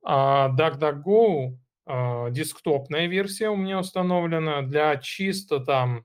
[0.05, 6.05] А DuckDuckGo, а, десктопная версия у меня установлена для чисто там,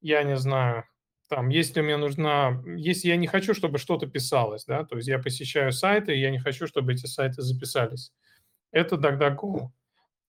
[0.00, 0.84] я не знаю,
[1.28, 5.18] там, если мне нужна, если я не хочу, чтобы что-то писалось, да, то есть я
[5.18, 8.12] посещаю сайты, и я не хочу, чтобы эти сайты записались.
[8.72, 9.68] Это DuckDuckGo.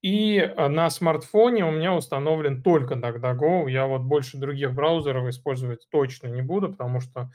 [0.01, 3.69] И а, на смартфоне у меня установлен только DuckDuckGo.
[3.69, 7.31] Я вот больше других браузеров использовать точно не буду, потому что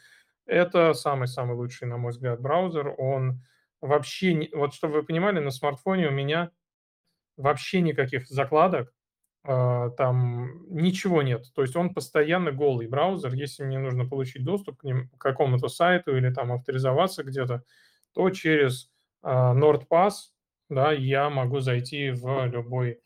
[0.46, 2.94] это самый-самый лучший, на мой взгляд, браузер.
[2.98, 3.44] Он
[3.81, 6.50] вообще, не, вот чтобы вы понимали, на смартфоне у меня
[7.37, 8.92] вообще никаких закладок,
[9.44, 11.46] а, там ничего нет.
[11.55, 13.33] То есть он постоянно голый браузер.
[13.35, 17.62] Если мне нужно получить доступ к, ним, к какому-то сайту или там авторизоваться где-то,
[18.12, 18.90] то через
[19.22, 20.12] а, NordPass
[20.68, 22.98] да, я могу зайти в любое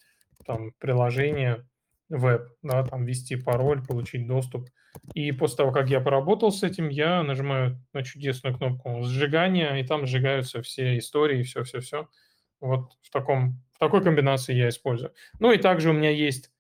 [0.45, 1.67] там приложение
[2.09, 4.69] веб, да, там ввести пароль, получить доступ.
[5.15, 9.87] И после того, как я поработал с этим, я нажимаю на чудесную кнопку сжигания, и
[9.87, 12.09] там сжигаются все истории, все-все-все.
[12.61, 15.13] Вот в, таком, в такой комбинации я использую.
[15.39, 16.51] Ну и также у меня есть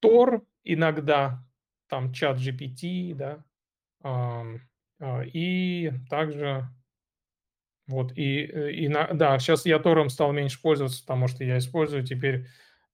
[0.00, 1.44] Tor иногда,
[1.88, 3.44] там чат GPT, да,
[4.02, 4.44] а,
[5.24, 6.68] и также
[7.88, 11.58] Вот и, э, и на да, щас я Тором стал меньше пользоваться, потому что я
[11.58, 12.46] использую теперь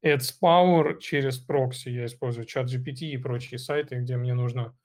[0.04, 1.90] AdSpower через прокси.
[1.90, 4.76] Я использую ChatGPT и прочие сайты, где мне нужно,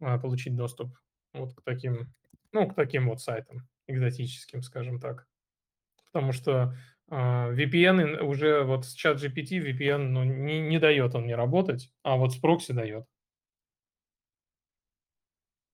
[0.00, 0.96] а, получить доступ
[1.34, 2.12] вот к таким,
[2.52, 5.26] ну, к таким вот сайтам экзотическим, скажем так.
[6.12, 6.76] Потому что,
[7.10, 12.16] а, VPN уже вот с ChatGPT VPN, ну, не не даёт он мне работать, а
[12.16, 13.06] вот с прокси даёт.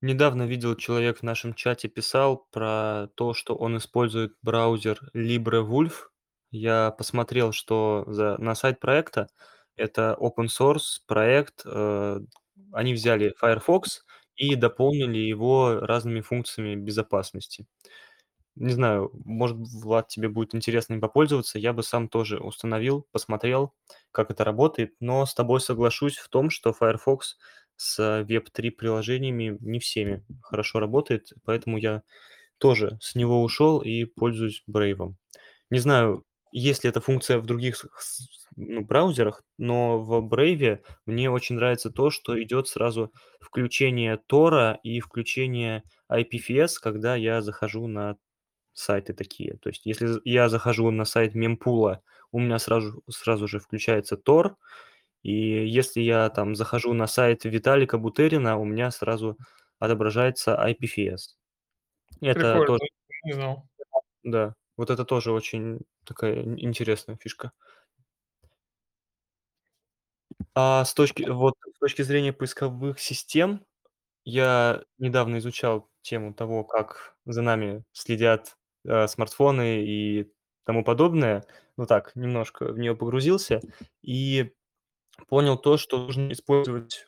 [0.06, 5.94] Недавно видел, человек в нашем чате писал про то, что он использует браузер LibreWolf.
[6.52, 9.26] Я посмотрел, что за на сайт проекта.
[9.74, 11.62] Это open source проект.
[11.64, 12.20] Э,
[12.72, 14.04] они взяли Firefox
[14.36, 17.66] и дополнили его разными функциями безопасности.
[18.54, 21.58] Не знаю, может, Влад, тебе будет интересно им попользоваться.
[21.58, 23.74] Я бы сам тоже установил, посмотрел,
[24.12, 27.36] как это работает, но с тобой соглашусь в том, что Firefox
[27.76, 32.02] с Web3 приложениями не всеми хорошо работает, поэтому я
[32.58, 35.16] тоже с него ушел и пользуюсь Брейвом.
[35.70, 37.84] Не знаю, есть ли эта функция в других
[38.56, 45.00] ну, браузерах, но в Брейве мне очень нравится то, что идет сразу включение Тора и
[45.00, 48.16] включение IPFS, когда я захожу на
[48.72, 49.58] сайты такие.
[49.58, 54.56] То есть если я захожу на сайт мемпула, у меня сразу сразу же включается Тор,
[55.26, 59.36] и если я там захожу на сайт Виталика Бутерина, у меня сразу
[59.80, 61.18] отображается IPFS.
[62.20, 62.84] Это Прикольно, тоже
[63.24, 63.68] не знал.
[64.22, 67.50] Да, вот это тоже очень такая ин интересная фишка.
[70.54, 73.64] А с точки вот с точки зрения поисковых систем,
[74.24, 80.32] я недавно изучал тему того, как за нами следят, э, смартфоны и
[80.64, 81.44] тому подобное.
[81.76, 83.60] Ну так, немножко в неё погрузился
[84.02, 84.52] и
[85.28, 87.06] понял то, что нужно использовать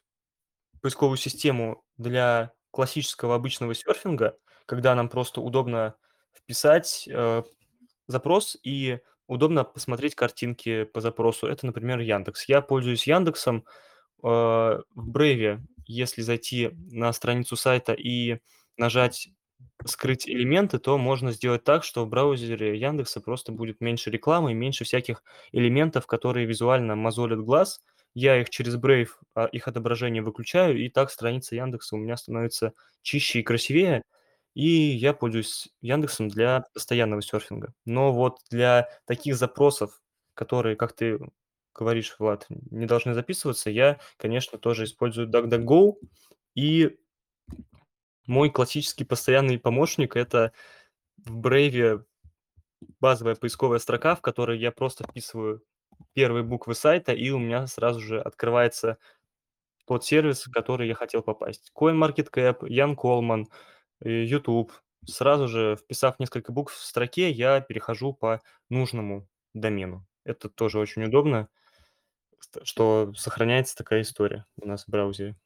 [0.83, 5.97] поисковую систему для классического обычного серфинга, когда нам просто удобно
[6.37, 7.43] вписать, э,
[8.09, 11.47] запрос и удобно посмотреть картинки по запросу.
[11.49, 12.49] Это, например, "Яндекс".
[12.49, 13.65] Я пользуюсь "Яндексом".
[14.23, 18.39] Э, в Брейве, если зайти на страницу сайта и
[18.77, 19.29] нажать
[19.87, 24.85] "Скрыть элементы", то можно сделать так, что в браузере "Яндекса" просто будет меньше рекламы меньше
[24.85, 27.81] всяких элементов, которые визуально мозолят глаз.
[28.21, 32.73] Я их через Брейв, а, их отображение выключаю, и так страница "Яндекса" у меня становится
[33.01, 34.03] чище и красивее,
[34.55, 37.75] и я пользуюсь "Яндексом" для постоянного серфинга.
[37.85, 40.03] Но вот для таких запросов,
[40.35, 41.21] которые, как ты
[41.73, 45.93] говоришь, Влад, не должны записываться, я, конечно, тоже использую DuckDuckGo.
[46.57, 46.99] И
[48.27, 50.53] мой классический постоянный помощник- это
[51.19, 52.05] в Брейве
[52.99, 55.63] базовая поисковая строка, в которой я просто вписываю
[56.15, 58.99] первые буквы сайта, и у меня сразу же открывается
[59.87, 61.73] тот сервис, в который я хотел попасть.
[61.77, 63.49] CoinMarketCap, Ян Колман,
[64.05, 64.73] э, "Ютуб".
[65.07, 70.07] Сразу же, вписав несколько букв в строке, я перехожу по нужному домену.
[70.25, 71.49] Это тоже очень удобно,
[72.63, 75.37] что сохраняется такая история у нас в браузере.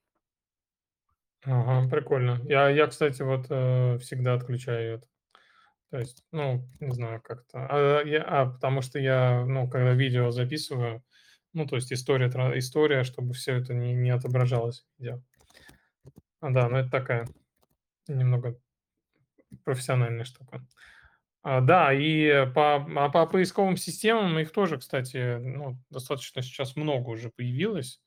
[1.44, 2.40] Ага, прикольно.
[2.44, 5.06] Я я, кстати, вот, э, всегда отключаю это.
[5.92, 7.66] То есть, ну, не знаю, как-то.
[7.68, 11.04] А, я, а, потому что я, ну, когда видео записываю,
[11.52, 12.28] ну, то есть история
[12.58, 15.22] история, чтобы всё это не не отображалось видео.
[16.40, 17.28] А, да, ну, это такая
[18.08, 18.58] немного
[19.64, 20.66] профессиональная штука.
[21.42, 27.10] А, да, и по а по поисковым системам их тоже, кстати, ну, достаточно сейчас много
[27.10, 28.00] уже появилось.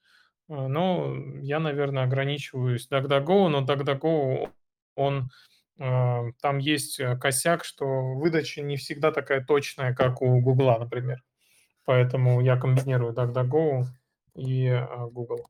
[0.49, 4.49] А, но я, наверно, ограничиваюсь DuckDuckGo, но DuckDuckGo,
[4.95, 5.29] он,
[5.77, 7.85] там есть, э, косяк, что
[8.15, 11.23] выдача не всегда такая точная, как у "Гугла", например.
[11.85, 13.85] Поэтому я комбинирую DuckDuckGo
[14.35, 15.47] и, а, Google.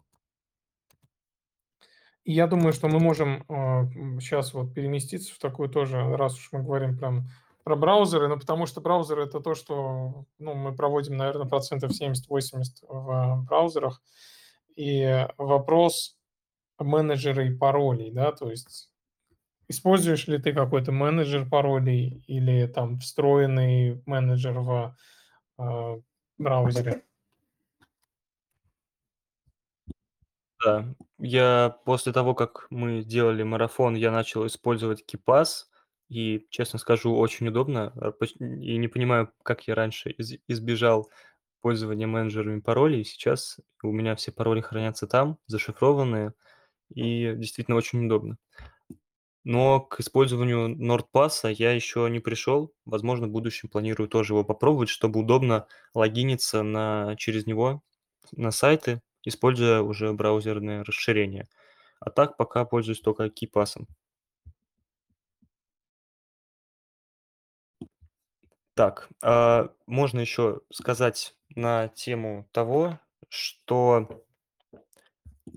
[2.26, 6.34] И я думаю, что мы можем, а, м, щас вот переместиться в такую тоже, раз
[6.36, 7.28] уж мы говорим прям
[7.64, 12.82] про браузеры, ну, потому что браузеры- это то, что, ну, мы проводим, наверно, процентов 70-80
[12.88, 14.02] в браузерах.
[14.76, 16.18] И вопрос
[16.80, 18.90] менеджеры паролей, да, то есть
[19.68, 24.98] используешь ли ты какой-то менеджер паролей или там встроенный менеджер в,
[25.58, 25.96] а,
[26.38, 27.04] браузере?
[30.64, 35.66] Да, я после того, как мы делали марафон, я начал использовать KeePass,
[36.10, 37.94] и, честно скажу, очень удобно.
[37.96, 41.10] А, и не понимаю, как я раньше из избежал
[41.62, 43.04] пользования менеджерами паролей.
[43.04, 46.34] Сейчас у меня все пароли хранятся там, зашифрованные,
[46.94, 48.38] и действительно очень удобно.
[49.46, 52.74] Но к использованию "Норд-пасса" я еще не пришел.
[52.86, 57.82] Возможно, в будущем планирую тоже его попробовать, чтобы удобно логиниться на через него
[58.34, 61.48] на сайты, используя уже браузерное расширение.
[62.00, 63.88] А так пока пользуюсь только KeePass'ом.
[68.74, 74.24] Так, а, можно еще сказать на тему того, что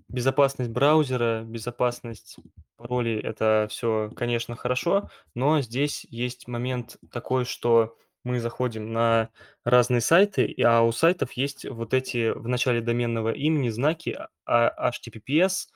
[0.09, 2.36] безопасность браузера, безопасность
[2.79, 9.31] паролей- это всё, конечно, хорошо, но здесь есть момент такой, что мы заходим на
[9.64, 15.68] разные сайты, а у сайтов есть вот эти в начале доменного имени знаки а HTTPS,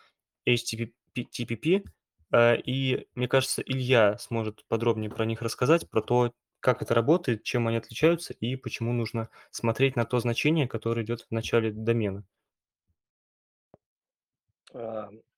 [0.48, 1.84] HTTP
[2.32, 7.42] э, и мне кажется, Илья сможет подробнее про них рассказать, про то, как это работает,
[7.44, 12.24] чем они отличаются и почему нужно смотреть на то значение, которое идет в начале домена.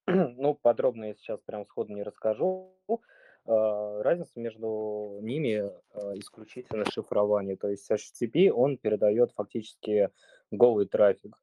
[0.36, 2.74] Ну, подробно я сейчас прям сходу не расскажу.
[3.46, 7.56] А, разница между ними, а, исключительно шифрование.
[7.56, 10.10] То есть HTTP, он передает фактически
[10.50, 11.36] голый трафик,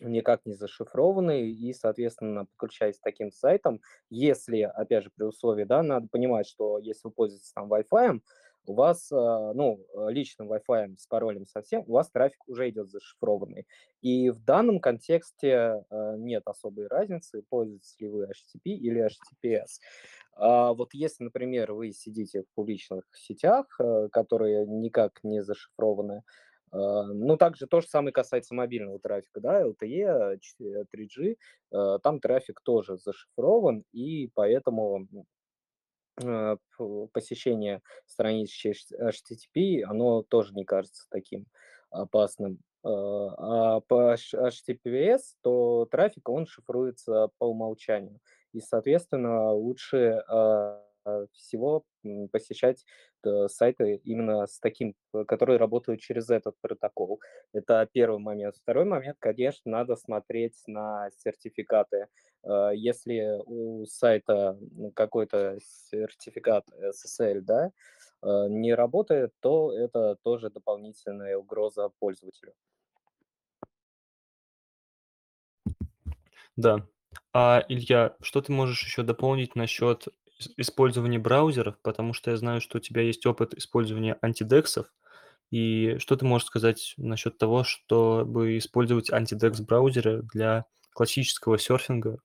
[0.00, 3.80] никак не зашифрованный, и, соответственно, подключаясь к таким сайтам,
[4.10, 8.22] если, опять же, при условии, да, надо понимать, что если вы пользуетесь там вай-фаем,
[8.68, 13.66] у вас, а, ну, личным вай-фаем с паролем совсем, у вас трафик уже идет зашифрованный.
[14.00, 19.80] И в данном контексте а, нет особой разницы, пользуетесь ли вы HTTP или HTTPS.
[20.36, 26.22] А вот если, например, вы сидите в публичных сетях, э, которые никак не зашифрованы,
[26.70, 30.38] ну, также то же самое касается мобильного трафика, да, LTE,
[30.92, 31.36] 3G,
[31.72, 35.22] э, там трафик тоже зашифрован, и поэтому э,
[37.12, 41.46] посещение страниц через HTTP, оно тоже не кажется таким
[41.90, 42.58] опасным.
[42.84, 48.20] Э, а по HTTPS, то трафик, он шифруется по умолчанию.
[48.52, 50.82] И, соответственно, лучше а,
[51.32, 51.84] всего
[52.32, 52.84] посещать
[53.24, 54.94] э, сайты именно с таким,
[55.26, 57.20] которые работают через этот протокол.
[57.52, 58.56] Это первый момент.
[58.56, 62.06] Второй момент, конечно, надо смотреть на сертификаты.
[62.44, 64.58] Э, если у сайта
[64.94, 67.70] какой-то сертификат SSL, да,
[68.22, 72.54] э, не работает, то это тоже дополнительная угроза пользователю.
[76.56, 76.86] Да.
[77.32, 80.08] А, Илья, что ты можешь еще дополнить насчет
[80.38, 81.76] ис использования браузеров?
[81.82, 84.86] Потому что я знаю, что у тебя есть опыт использования антидексов.
[85.50, 92.18] И что ты можешь сказать насчет того, чтобы использовать антидекс-браузеры для классического серфинга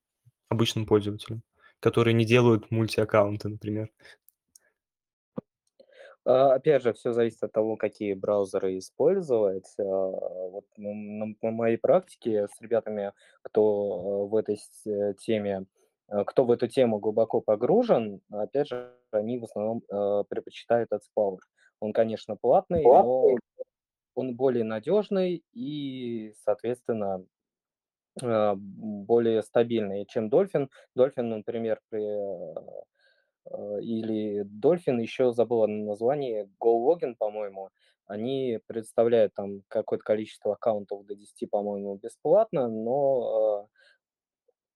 [0.49, 1.43] обычным пользователям,
[1.80, 3.89] которые не делают мультиаккаунты, например?
[6.26, 9.66] А, опять же, всё зависит от того, какие браузеры использовать.
[9.78, 13.11] А, вот на моей практике с ребятами,
[13.41, 15.66] кто, э, в этой э, теме,
[16.26, 21.39] кто в эту тему глубоко погружен, опять же, они в основном, э, предпочитают AdSpower.
[21.80, 23.38] Он, конечно, платный, но
[24.16, 27.26] он более надежный и, соответственно,
[28.22, 30.70] а, более стабильный, чем Dolphin.
[30.97, 32.03] Dolphin, например, при
[33.45, 37.70] а, или Dolphin, еще забыл название, GoLogin, по-моему,
[38.05, 43.68] они предоставляют там какое-то количество аккаунтов до 10, по-моему, бесплатно, но, а,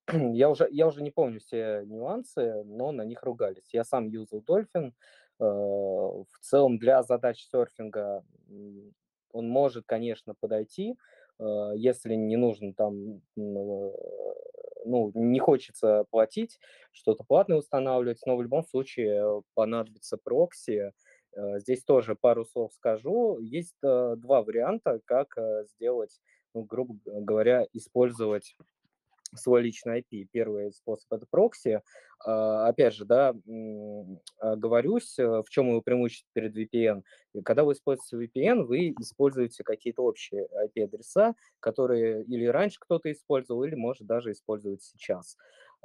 [0.34, 3.70] я уже я уже не помню все нюансы, но на них ругались.
[3.74, 4.94] Я сам юзал Dolphin.
[5.40, 8.24] А, в целом для задач серфинга,
[9.34, 10.96] он может, конечно, подойти,
[11.40, 13.92] а, если не нужно там, н
[14.86, 16.60] ну, не хочется платить,
[16.92, 20.94] что-то платное устанавливать, но в любом случае понадобится прокси.
[21.36, 23.38] Э, здесь тоже пару слов скажу.
[23.40, 26.22] Есть, э, 2 варианта, как, э, сделать,
[26.54, 28.56] ну, грубо говоря, использовать
[29.36, 30.26] свой личный IP.
[30.32, 31.82] Первый способ- это прокси.
[32.26, 37.04] А, опять же, да, м, оговорюсь, в чём его преимущество перед VPN.
[37.46, 43.76] Когда вы используете VPN, вы используете какие-то общие IP-адреса, которые или раньше кто-то использовал, или,
[43.76, 45.38] может, даже использует сейчас.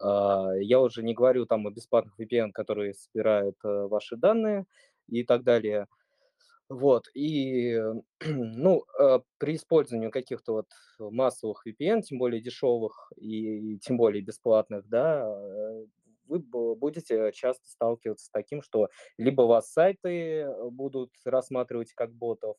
[0.02, 4.66] А, я уже не говорю там о бесплатных VPN, которые собирают, э, ваши данные
[5.08, 5.86] и так далее.
[6.68, 7.78] Вот, и,
[8.24, 14.88] ну, э, при использовании каких-то вот массовых VPN, тем более дешевых и тем более бесплатных,
[14.88, 15.84] да, э,
[16.26, 16.38] вы
[16.76, 18.88] будете часто сталкиваться с таким, что
[19.18, 22.56] либо вас сайты будут рассматривать как ботов,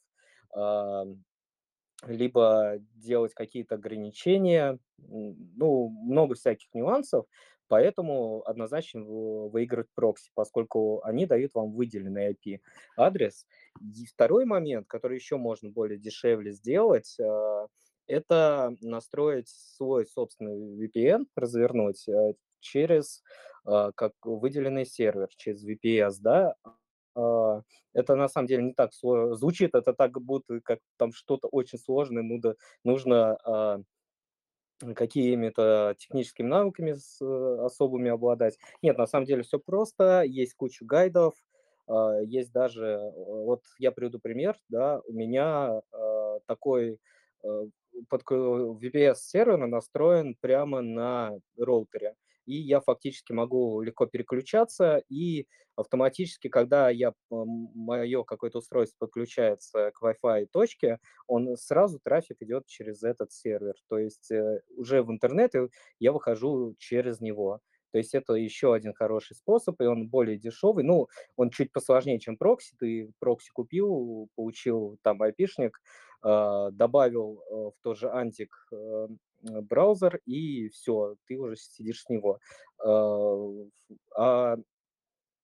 [2.05, 4.77] либо делать какие-то ограничения.
[4.97, 7.25] Ну, много всяких нюансов,
[7.67, 13.45] поэтому однозначно в выигрывает прокси, поскольку они дают вам выделенный IP-адрес.
[13.81, 17.67] И второй момент, который еще можно более дешевле сделать, а,
[18.07, 23.23] это настроить свой собственный VPN, развернуть, э, через,
[23.65, 26.55] а, как выделенный сервер, через VPS, да.
[27.15, 27.61] А,
[27.93, 31.79] это на самом деле не так сlo звучит это так, будто как там что-то очень
[31.79, 32.23] сложное,
[32.83, 33.79] нужно, а,
[34.95, 38.57] какими-то техническими навыками с особыми обладать.
[38.83, 40.23] Нет, на самом деле всё просто.
[40.23, 41.52] Есть куча гайдов, а,
[42.25, 46.99] есть даже, э, вот я приведу пример, да, у меня, а, такой,
[48.09, 52.15] под VPS-сервер настроен прямо на роутере,
[52.45, 60.01] и я фактически могу легко переключаться, и автоматически, когда я, мое какое-то устройство подключается к
[60.03, 63.73] Wi-Fi точке, он сразу трафик идет через этот сервер.
[63.89, 65.53] То есть, э, уже в интернет
[65.99, 67.61] я выхожу через него.
[67.93, 70.83] То есть это еще один хороший способ, и он более дешевый.
[70.83, 72.75] Ну, он чуть посложнее, чем прокси.
[72.79, 75.79] Ты прокси купил, получил там айпишник,
[76.23, 79.07] а, добавил э, в тот же антик э,
[79.41, 82.39] браузер, и все, ты уже сидишь с него.
[84.15, 84.55] А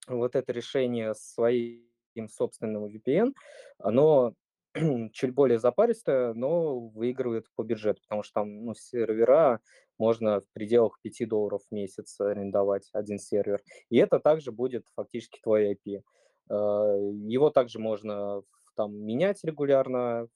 [0.08, 1.84] вот это решение своим
[2.30, 3.34] собственным VPN,
[3.78, 4.34] оно
[5.14, 9.60] чуть более запаристое, но выигрывает по бюджету, потому что там ну, сервера
[9.98, 13.62] можно в пределах 5 долларов в месяц арендовать один сервер.
[13.90, 16.02] И это также будет фактически твой IP.
[16.50, 16.96] А,
[17.28, 18.42] его также можно
[18.76, 20.28] там менять регулярно,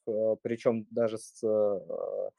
[0.41, 2.29] причем даже с, а,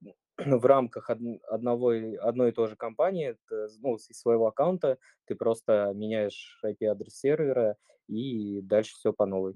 [0.38, 3.36] в рамках одного, одной и той же компании,
[3.80, 7.76] ну, из своего аккаунта, ты просто меняешь IP-адрес сервера,
[8.08, 9.54] и дальше все по новой.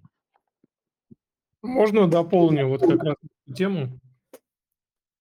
[1.66, 4.00] Можно дополню вот как раз эту тему?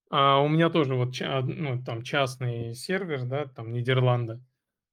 [0.09, 4.39] А у меня тоже вот ну, там частный сервер, да, там Нидерланды.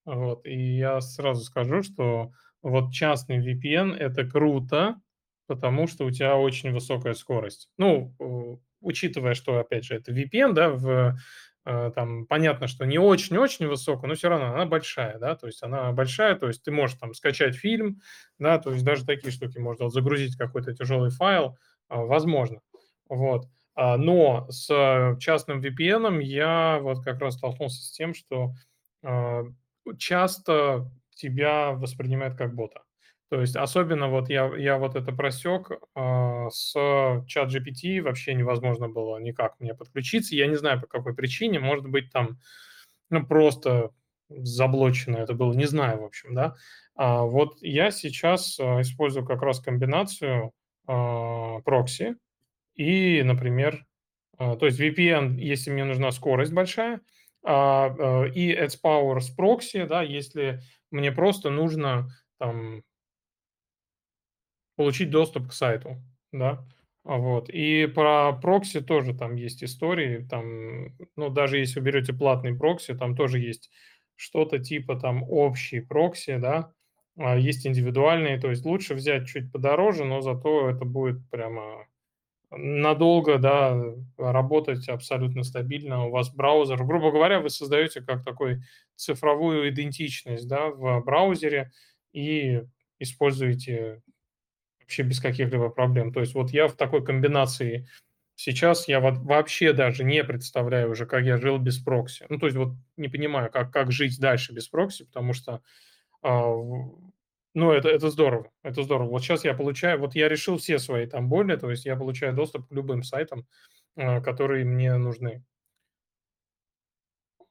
[0.05, 2.33] Вот, и я сразу скажу, что
[2.63, 5.01] вот частный VPN это круто,
[5.47, 7.69] потому что у тебя очень высокая скорость.
[7.79, 11.17] Ну, учитывая, что, опять же, это VPN, да, в,
[11.65, 15.93] там понятно, что не очень-очень высокая, но все равно она большая, да, то есть она
[15.93, 18.01] большая, то есть ты можешь там скачать фильм,
[18.39, 21.57] да, то есть даже такие штуки можно загрузить какой-то тяжелый файл,
[21.89, 22.61] а, возможно,
[23.09, 23.47] вот.
[23.75, 28.53] А, но с частным VPN я вот как раз столкнулся с тем, что
[29.99, 32.83] часто тебя воспринимают как бота.
[33.29, 36.73] То есть особенно вот я, я вот это просек, а, с
[37.27, 40.37] чат GPT вообще невозможно было никак мне подключиться.
[40.37, 42.39] Я не знаю по какой причине, может быть там
[43.09, 43.91] ну, просто
[44.29, 46.57] заблочено это было, не знаю, в общем, да.
[46.95, 50.53] А вот я сейчас а, использую как раз комбинацию
[50.87, 52.17] а, прокси
[52.75, 53.87] и, например,
[54.39, 57.01] а, то есть VPN, если мне нужна скорость большая,
[57.45, 60.61] а, а, и AdsPower с прокси, да, если
[60.93, 62.83] мне просто нужно там
[64.77, 65.97] получить доступ к сайту,
[66.33, 66.65] да.
[67.05, 67.51] А, вот.
[67.51, 72.95] И про прокси тоже там есть истории, там, ну, даже если вы берете платный прокси,
[72.95, 73.71] там тоже есть
[74.17, 76.73] что-то типа там общий прокси, да,
[77.19, 81.87] а есть индивидуальные, то есть лучше взять чуть подороже, но зато это будет прямо
[82.57, 83.83] надолго, да,
[84.19, 86.07] работать абсолютно стабильно.
[86.07, 88.63] У вас браузер, грубо говоря, вы создаете как такой
[88.97, 91.73] цифровую идентичность, да, в браузере
[92.13, 92.63] и
[92.99, 94.03] используете
[94.81, 96.13] вообще без каких-либо проблем.
[96.13, 97.89] То есть вот я в такой комбинации
[98.37, 102.27] сейчас, я вообще даже не представляю уже, как я жил без прокси.
[102.29, 105.63] Ну, то есть вот не понимаю, как, как жить дальше без прокси, потому что,
[106.23, 106.53] а,
[107.55, 109.09] ну, это, это здорово, это здорово.
[109.11, 112.35] Вот сейчас я получаю, вот я решил все свои там боли, то есть я получаю
[112.35, 113.47] доступ к любым сайтам,
[113.97, 115.45] а, которые мне нужны.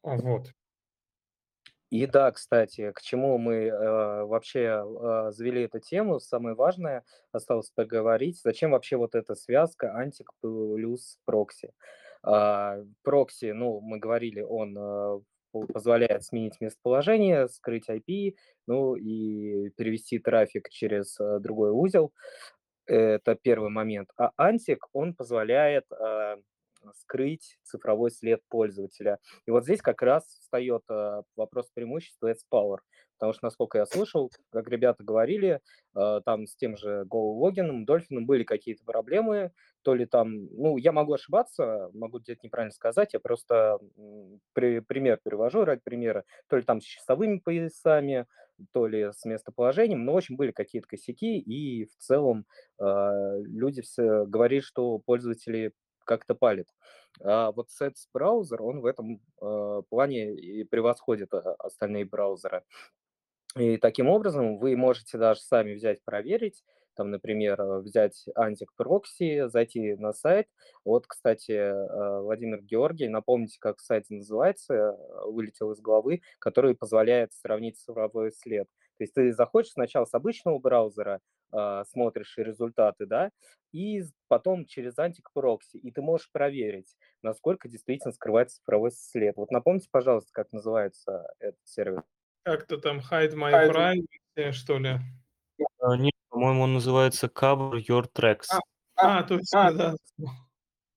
[0.04, 0.52] Вот.
[1.92, 7.70] И да, кстати, к чему мы э, вообще э, завели эту тему, самое важное осталось
[7.70, 11.74] поговорить, зачем вообще вот эта связка антик плюс прокси.
[12.24, 15.20] А, прокси, ну, мы говорили, он э,
[15.52, 18.36] позволяет сменить местоположение, скрыть IP,
[18.68, 22.14] ну и перевести трафик через э, другой узел.
[22.86, 24.10] Это первый момент.
[24.18, 26.38] А антик, он позволяет э,
[26.96, 29.20] скрыть цифровой след пользователя.
[29.46, 32.78] И вот здесь как раз встает э, вопрос преимущества AdSpower,
[33.22, 35.62] потому что, насколько я слышал, как ребята говорили,
[35.96, 39.52] э, там с тем же GoLogin, Dolphin были какие-то проблемы,
[39.84, 43.78] то ли там, ну, я могу ошибаться, могу где-то неправильно сказать, я просто
[44.54, 48.26] при, пример перевожу ради примера, то ли там с часовыми поясами,
[48.72, 52.48] то ли с местоположением, но, в общем, были какие-то косяки, и в целом
[52.80, 55.74] э, люди все говорили, что пользователи
[56.06, 56.68] как-то палит.
[57.24, 62.64] А вот Sets браузер, он в этом э, плане и превосходит а, остальные браузеры.
[63.58, 66.64] И таким образом вы можете даже сами взять, проверить,
[66.96, 70.48] там, например, э, взять антик прокси, зайти на сайт.
[70.86, 77.34] Вот, кстати, э, Владимир Георгий, напомните, как сайт называется, э, вылетел из головы, который позволяет
[77.34, 78.68] сравнить цифровой след.
[78.98, 81.22] То есть ты заходишь сначала с обычного браузера,
[81.90, 83.30] смотришь результаты, да,
[83.74, 89.36] и потом через антик прокси, и ты можешь проверить, насколько действительно скрывается цифровой след.
[89.36, 92.04] Вот напомните, пожалуйста, как называется этот сервис.
[92.44, 93.72] Как-то там Hide My Hide.
[94.36, 95.00] Privacy, что ли?
[95.80, 98.48] А, нет, по-моему, он называется Cover Your А, Tracks.
[98.96, 99.96] а, точно, да.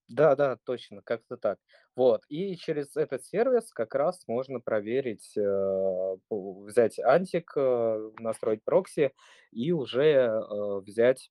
[0.08, 1.58] Да-да, точно, как-то так.
[1.96, 9.12] Вот, и через этот сервис как раз можно проверить, э, взять антик, э, настроить прокси
[9.52, 11.30] и уже, э, взять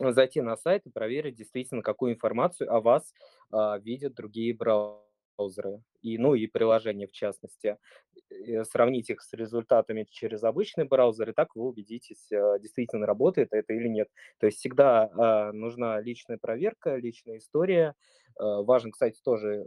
[0.00, 3.12] зайти на сайт и проверить действительно, какую информацию о вас,
[3.52, 5.04] а, видят другие браузеры
[6.02, 7.76] и, ну, и приложения в частности.
[8.30, 13.48] Э, сравнить их с результатами через обычный браузер, и так вы убедитесь, э, действительно работает
[13.52, 14.08] это или нет.
[14.38, 17.94] То есть всегда, а, нужна личная проверка, личная история.
[18.38, 19.64] Э, важно, кстати, тоже,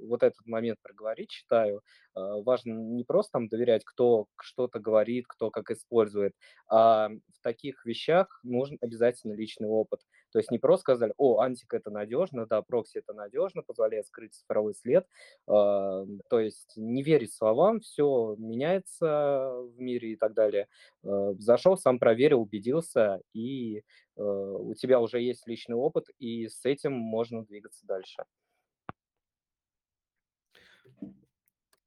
[0.00, 1.82] вот этот момент проговорить, считаю.
[2.14, 6.32] Важно не просто там доверять, кто что-то говорит, кто как использует,
[6.68, 10.00] а в таких вещах нужен обязательно личный опыт.
[10.32, 14.34] То есть не просто сказали: "О, антик- это надежно, да, прокси- это надежно, позволяет скрыть
[14.34, 15.06] цифровой след".
[15.48, 20.68] А, то есть не верить словам, всё меняется в мире и так далее.
[21.04, 23.82] Э, зашел, сам проверил, убедился, и,
[24.16, 28.24] э, у тебя уже есть личный опыт, и с этим можно двигаться дальше.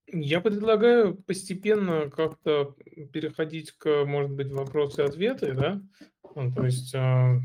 [0.08, 2.76] Я предлагаю постепенно как-то,
[3.14, 5.82] переходить к, может быть, вопросы-ответы, да?
[6.36, 7.38] Ну, то есть, а,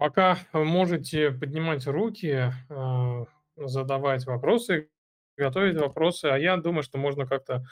[0.00, 3.26] пока можете поднимать руки, а,
[3.56, 4.88] задавать вопросы,
[5.36, 7.66] готовить вопросы, а я думаю, что можно как-то,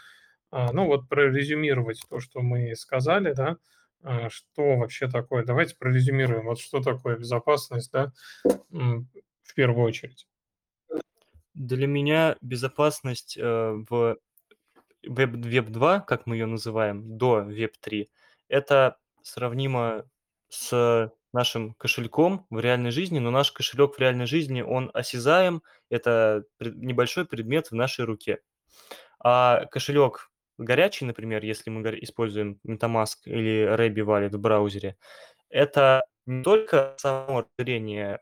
[0.50, 3.56] а, ну, вот прорезюмировать то, что мы сказали, да.
[4.02, 8.12] А, что вообще такое давайте прорезюмируем, вот что такое безопасность, да,
[8.70, 10.26] в первую очередь.
[11.54, 13.42] Для меня безопасность, э,
[13.90, 14.18] в
[15.04, 18.10] веб веб 2, как мы её называем, до веб 3,
[18.48, 20.04] это сравнимо
[20.50, 26.44] с нашим кошельком в реальной жизни, но наш кошелек в реальной жизни, он осязаем, это
[26.60, 28.40] небольшой предмет в нашей руке.
[29.20, 34.96] А кошелек горячий, например, если мы используем MetaMask или Rabby Wallet в браузере,
[35.48, 38.20] это не только само расширение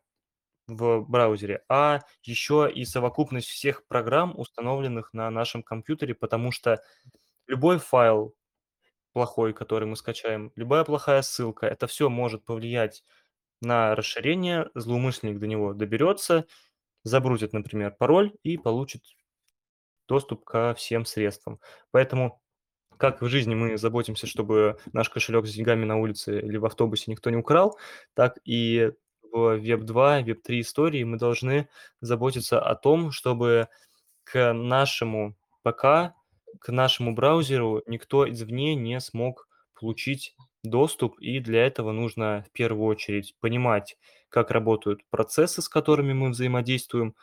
[0.67, 6.83] в браузере, а еще и совокупность всех программ, установленных на нашем компьютере, потому что
[7.47, 8.35] любой файл
[9.17, 13.03] плохой, который мы скачаем, любая плохая ссылка- это всё может повлиять
[13.63, 14.71] на расширение.
[14.75, 16.47] Злоумышленник до него доберется,
[17.05, 19.03] забрусит, например, пароль и получит
[20.09, 21.61] доступ ко всем средствам.
[21.93, 22.41] Поэтому
[22.99, 27.11] как в жизни мы заботимся, чтобы наш кошелек с деньгами на улице или в автобусе
[27.13, 27.79] никто не украл,
[28.15, 28.93] так и
[29.33, 31.69] в веб 2, веб 3 истории мы должны
[32.03, 33.69] заботиться о том, чтобы
[34.25, 36.15] к нашему ПК,
[36.61, 39.49] к нашему браузеру никто извне не смог
[39.79, 40.35] получить
[40.65, 41.19] доступ.
[41.21, 43.97] И для этого нужно в первую очередь понимать,
[44.29, 47.15] как работают процессы, с которыми мы взаимодействуем,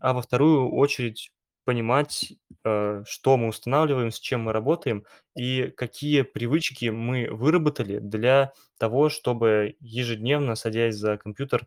[0.00, 1.30] а во вторую очередь
[1.64, 2.32] понимать,
[2.64, 5.04] э, что мы устанавливаем, с чем мы работаем
[5.36, 11.66] и какие привычки мы выработали для того, чтобы ежедневно, садясь за компьютер,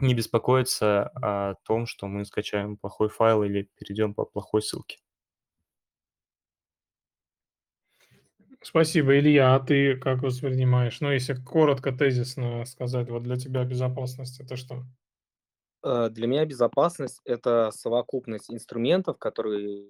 [0.00, 4.98] не беспокоиться о том, что мы скачаем плохой файл или перейдем по плохой ссылке.
[8.62, 9.54] Спасибо, Илья.
[9.54, 11.00] А ты как воспринимаешь?
[11.00, 14.84] Ну, если коротко, тезисно сказать, вот для тебя безопасность- это что?
[15.84, 19.88] Э, для меня безопасность- это совокупность инструментов, которые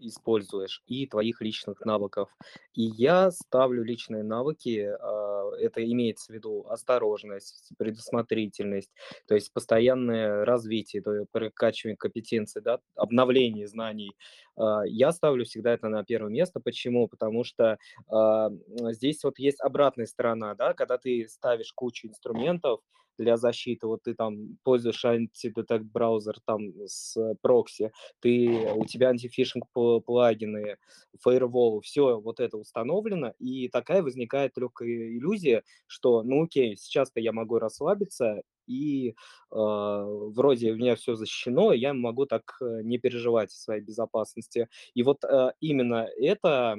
[0.00, 2.30] используешь, и твоих личных навыков.
[2.74, 8.90] И я ставлю личные навыки, а, это имеется в виду осторожность, предусмотрительность,
[9.26, 14.12] то есть постоянное развитие, то е прокачивание компетенций, да, обновление знаний.
[14.56, 16.60] А, я ставлю всегда это на первое место.
[16.60, 17.08] Почему?
[17.08, 17.78] Потому что,
[18.10, 18.50] а,
[18.92, 22.80] здесь вот есть обратная сторона, да, когда ты ставишь кучу инструментов
[23.18, 29.64] для защиты, вот ты там пользуешь антидетект браузер там с прокси, ты у тебя антифишинг
[29.72, 30.76] плагины,
[31.20, 37.32] фаервол, всё вот это установлено, и такая возникает легкая иллюзия, что, ну, окей, сейчас-то я
[37.32, 39.14] могу расслабиться, и,
[39.50, 44.68] а, вроде у меня всё защищено, я могу так, э, не переживать о своей безопасности.
[44.94, 46.76] И вот, э, именно эта,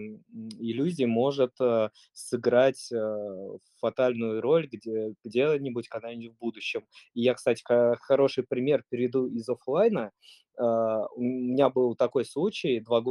[0.59, 6.83] иллюзия может, э, сыграть, э, фатальную роль где где-нибудь когда-нибудь в будущем.
[7.15, 7.63] И я, кстати,
[8.01, 10.11] хороший пример приведу из оффлайна.
[10.57, 13.01] А, у меня был такой случай 2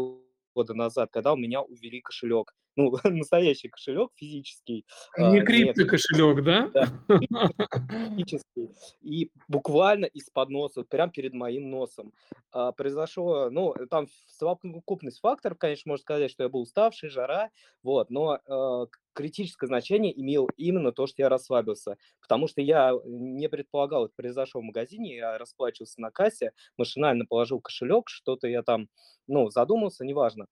[0.55, 2.53] года назад, когда у меня увели кошелек.
[2.79, 4.87] Ну, настоящий кошелек физический,
[5.19, 6.71] Не а, не криптокошелек, да?
[6.73, 6.87] Да,
[8.17, 8.71] физический.
[9.03, 12.13] И буквально из-под носа, вот прям перед моим носом.
[12.53, 17.51] А, произошло, ну, там совокупность факторов, конечно, можно сказать, что я был уставший, жара,
[17.83, 23.49] вот, но, а, критическое значение имел именно то, что я расслабился, потому что я не
[23.49, 28.89] предполагал, это произошло в магазине, я расплачивался на кассе, машинально положил кошелек, что-то я там,
[29.27, 30.47] ну, задумался, неважно.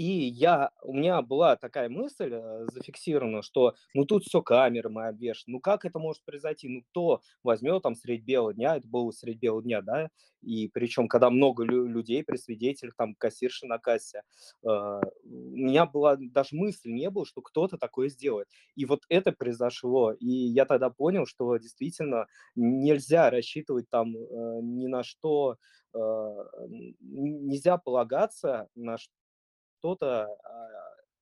[0.00, 5.54] И я у меня была такая мысль, э, зафиксирована, что ну тут все камерами обвешано.
[5.56, 6.68] Ну как это может произойти?
[6.68, 10.08] Ну кто возьмет там средь бела дня, это было средь бела дня, да,
[10.40, 14.22] и причем когда много лю- людей при свидетелях, там кассирши на кассе,
[14.64, 18.48] э, у меня была даже мысли не было, что кто-то такое сделает.
[18.76, 24.86] И вот это произошло, и я тогда понял, что действительно нельзя рассчитывать там э, ни
[24.86, 25.56] на что,
[25.94, 25.98] э,
[27.00, 28.96] нельзя полагаться на
[29.80, 30.68] что-то, а,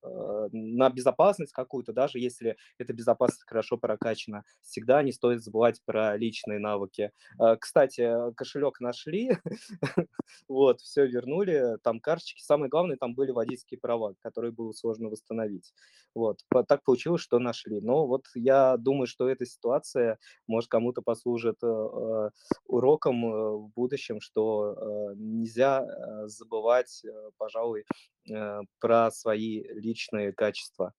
[0.03, 4.43] э, на безопасность какую-то, даже если эта безопасность хорошо прокачана.
[4.63, 7.13] Всегда не стоит забывать про личные навыки.
[7.41, 9.31] Э, Кстати, кошелек нашли,
[10.49, 12.43] вот, все вернули, там карточки.
[12.43, 15.73] Самое главное, там были водительские права, которые было сложно восстановить.
[16.15, 17.81] Вот, так получилось, что нашли.
[17.81, 22.31] Но вот я думаю, что эта ситуация, может, кому-то послужит э,
[22.67, 24.75] уроком э, в будущем, что
[25.17, 27.03] нельзя э, забывать,
[27.37, 27.85] пожалуй,
[28.79, 30.93] про свои личные качества.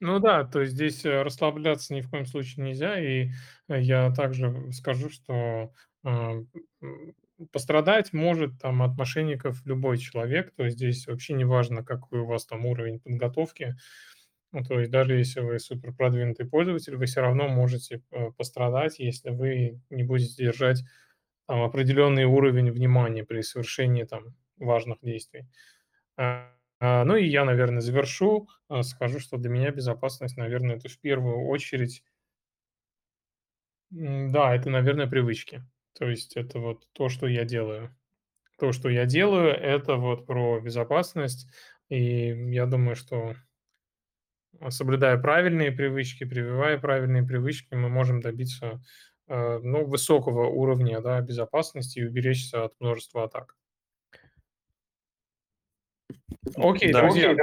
[0.00, 3.00] Ну да, то есть здесь э, расслабляться ни в коем случае нельзя.
[3.00, 3.30] И
[3.68, 5.72] э, я также скажу, что
[6.04, 6.42] а,
[7.52, 10.52] пострадать может там от мошенников любой человек.
[10.54, 13.76] То есть здесь вообще не важно, какой у вас там уровень подготовки.
[14.52, 18.98] Ну, то есть даже если вы супер продвинутый пользователь, вы все равно можете э, пострадать,
[18.98, 20.84] если вы не будете держать
[21.46, 25.48] там, определенный уровень внимания при совершении там важных действий.
[26.16, 26.50] А,
[26.80, 30.98] а, ну и я, наверное, завершу, а, скажу, что для меня безопасность, наверное, это в
[30.98, 32.02] первую очередь,
[33.90, 35.62] да, это, наверное, привычки.
[35.94, 37.94] То есть это вот то, что я делаю.
[38.58, 41.48] То, что я делаю, это вот про безопасность.
[41.90, 43.34] И я думаю, что
[44.60, 48.82] а, соблюдая правильные привычки, прививая правильные привычки, мы можем добиться
[49.28, 53.56] э, ну, высокого уровня да, безопасности и уберечься от множества атак.
[56.56, 57.02] Окей, Да.
[57.02, 57.34] друзья,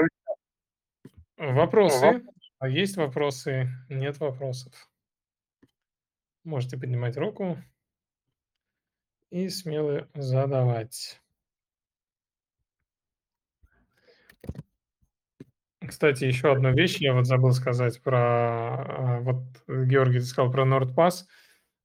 [1.38, 2.24] вопросы?
[2.60, 3.70] А есть вопросы?
[3.90, 4.74] Нет вопросов?
[6.44, 7.58] Можете поднимать руку
[9.30, 11.22] и смело задавать.
[15.88, 21.26] Кстати, еще одну вещь я вот забыл сказать про, а, вот Георгий, сказал про NordPass.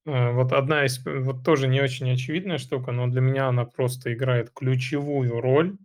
[0.05, 4.13] Э, Вот одна из, вот тоже не очень очевидная штука, но для меня она просто
[4.13, 5.77] играет ключевую роль.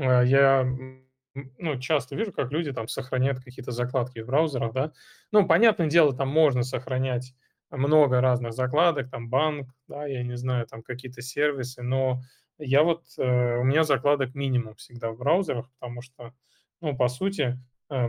[0.00, 0.64] Э, Я
[1.58, 4.92] ну, часто вижу, как люди там сохраняют какие-то закладки в браузерах, да.
[5.32, 7.34] Ну, понятное дело, там можно сохранять
[7.70, 12.20] много разных закладок, там банк, да, я не знаю, там какие-то сервисы, но
[12.58, 16.34] я вот, э, у меня закладок минимум всегда в браузерах, потому что,
[16.80, 17.58] ну, по сути,
[17.90, 18.08] э,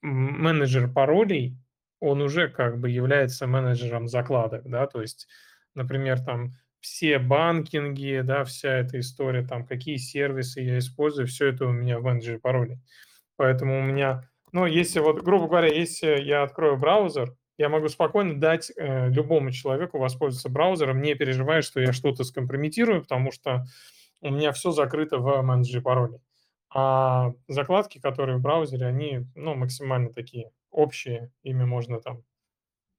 [0.00, 1.54] менеджер паролей,
[2.00, 5.28] он уже как бы является менеджером закладок, да, то есть,
[5.74, 11.66] например, там все банкинги, да, вся эта история, там, какие сервисы я использую, все это
[11.66, 12.78] у меня в менеджере паролей.
[13.36, 18.38] Поэтому у меня, ну, если вот, грубо говоря, если я открою браузер, я могу спокойно
[18.38, 23.66] дать э, любому человеку воспользоваться браузером, не переживая, что я что-то скомпрометирую, потому что
[24.20, 26.20] у меня все закрыто в менеджере паролей.
[26.70, 32.22] А закладки, которые в браузере, они, ну, максимально такие общие, ими можно там,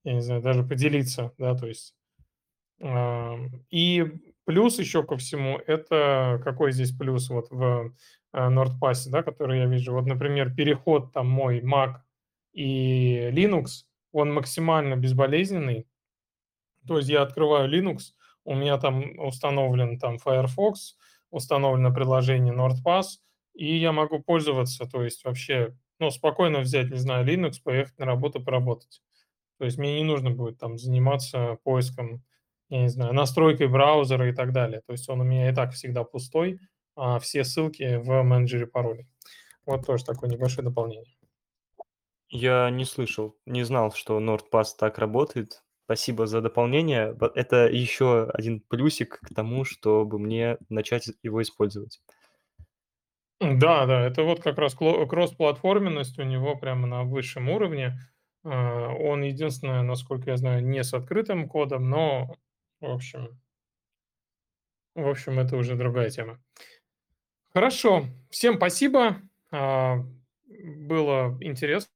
[0.04, 1.94] я не знаю, даже поделиться, да, то есть
[2.82, 4.06] и
[4.46, 7.94] плюс еще ко всему, это какой здесь плюс вот в,
[8.34, 9.94] э, NordPass, да, который я вижу?
[9.94, 11.98] Вот, например, переход там мой Mac
[12.54, 15.88] и Linux, он максимально безболезненный.
[16.88, 18.14] То есть я открываю Linux,
[18.46, 20.98] у меня там установлен там Firefox,
[21.30, 23.20] установлено приложение NordPass,
[23.54, 28.06] и я могу пользоваться, то есть вообще, ну, спокойно взять, не знаю, Linux, поехать на
[28.06, 29.04] работу, поработать.
[29.60, 32.24] То есть мне не нужно будет там заниматься поиском,
[32.70, 34.82] я не знаю, настройкой браузера и так далее.
[34.86, 36.60] То есть он у меня и так всегда пустой,
[36.96, 39.08] а все ссылки в менеджере паролей.
[39.66, 41.16] Вот тоже такое небольшое дополнение.
[42.30, 45.64] Я не слышал, не знал, что NordPass так работает.
[45.86, 47.18] Спасибо за дополнение.
[47.34, 52.00] Это еще один плюсик к тому, чтобы мне начать его использовать.
[53.40, 57.98] Да, да, это вот как раз кросс-платформенность у него прямо на высшем уровне.
[58.44, 62.36] А, Он единственное, насколько я знаю, не с открытым кодом, но,
[62.80, 63.40] в общем,
[64.96, 66.42] в общем, это уже другая тема.
[67.54, 69.22] Хорошо, всем спасибо.
[69.52, 70.04] А,
[70.48, 71.90] Было интересно,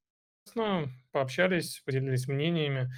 [1.12, 2.92] пообщались, поделились мнениями.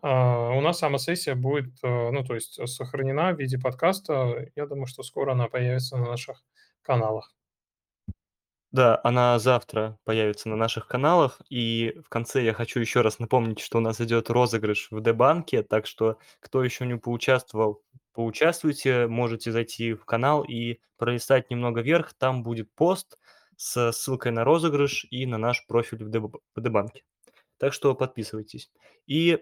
[0.00, 4.48] А, У нас сама сессия будет, э, ну, то есть сохранена в виде подкаста.
[4.54, 6.44] Я думаю, что скоро она появится на наших
[6.82, 7.34] каналах.
[8.70, 11.40] Да, она завтра появится на наших каналах.
[11.48, 15.62] И в конце я хочу еще раз напомнить, что у нас идет розыгрыш в Дебанке.
[15.62, 22.12] Так что, кто еще не поучаствовал, поучаствуйте, можете зайти в канал и пролистать немного вверх.
[22.18, 23.18] Там будет пост
[23.56, 27.04] с ссылкой на розыгрыш и на наш профиль в ДБ в ДБанке.
[27.58, 28.70] Так что подписывайтесь.
[29.06, 29.38] И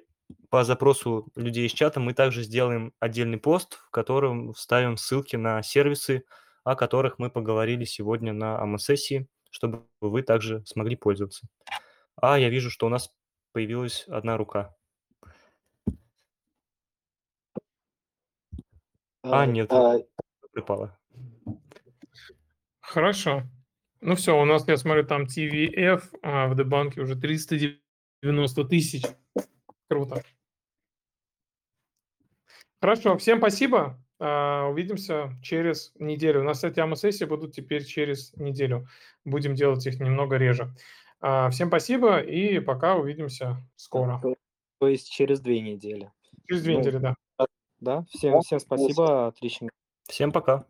[0.51, 5.63] по запросу людей из чата мы также сделаем отдельный пост, в котором вставим ссылки на
[5.63, 6.25] сервисы,
[6.67, 11.47] о которых мы поговорили сегодня на АМА-сессии, чтобы вы также смогли пользоваться.
[12.17, 13.15] А я вижу, что у нас
[13.53, 14.75] появилась одна рука.
[19.23, 19.99] А, А, нет, а,
[20.51, 20.99] припала.
[22.81, 23.45] Хорошо.
[24.01, 29.05] Ну все, у нас, я смотрю, там TVF а, в Дебанке уже 390 тысяч.
[29.89, 30.25] Круто.
[32.81, 34.05] Хорошо, всем спасибо.
[34.19, 36.41] А, Увидимся через неделю.
[36.41, 38.89] У нас, кстати, АМА-сессии будут теперь через неделю.
[39.25, 40.75] Будем делать их немного реже.
[41.21, 44.19] А, Всем спасибо и пока увидимся скоро.
[44.23, 44.35] то,
[44.79, 46.11] то есть через две недели.
[46.49, 47.15] Через две Ну, недели, да.
[47.81, 49.69] Да, всем, всем спасибо, отлично.
[50.09, 50.65] Всем пока.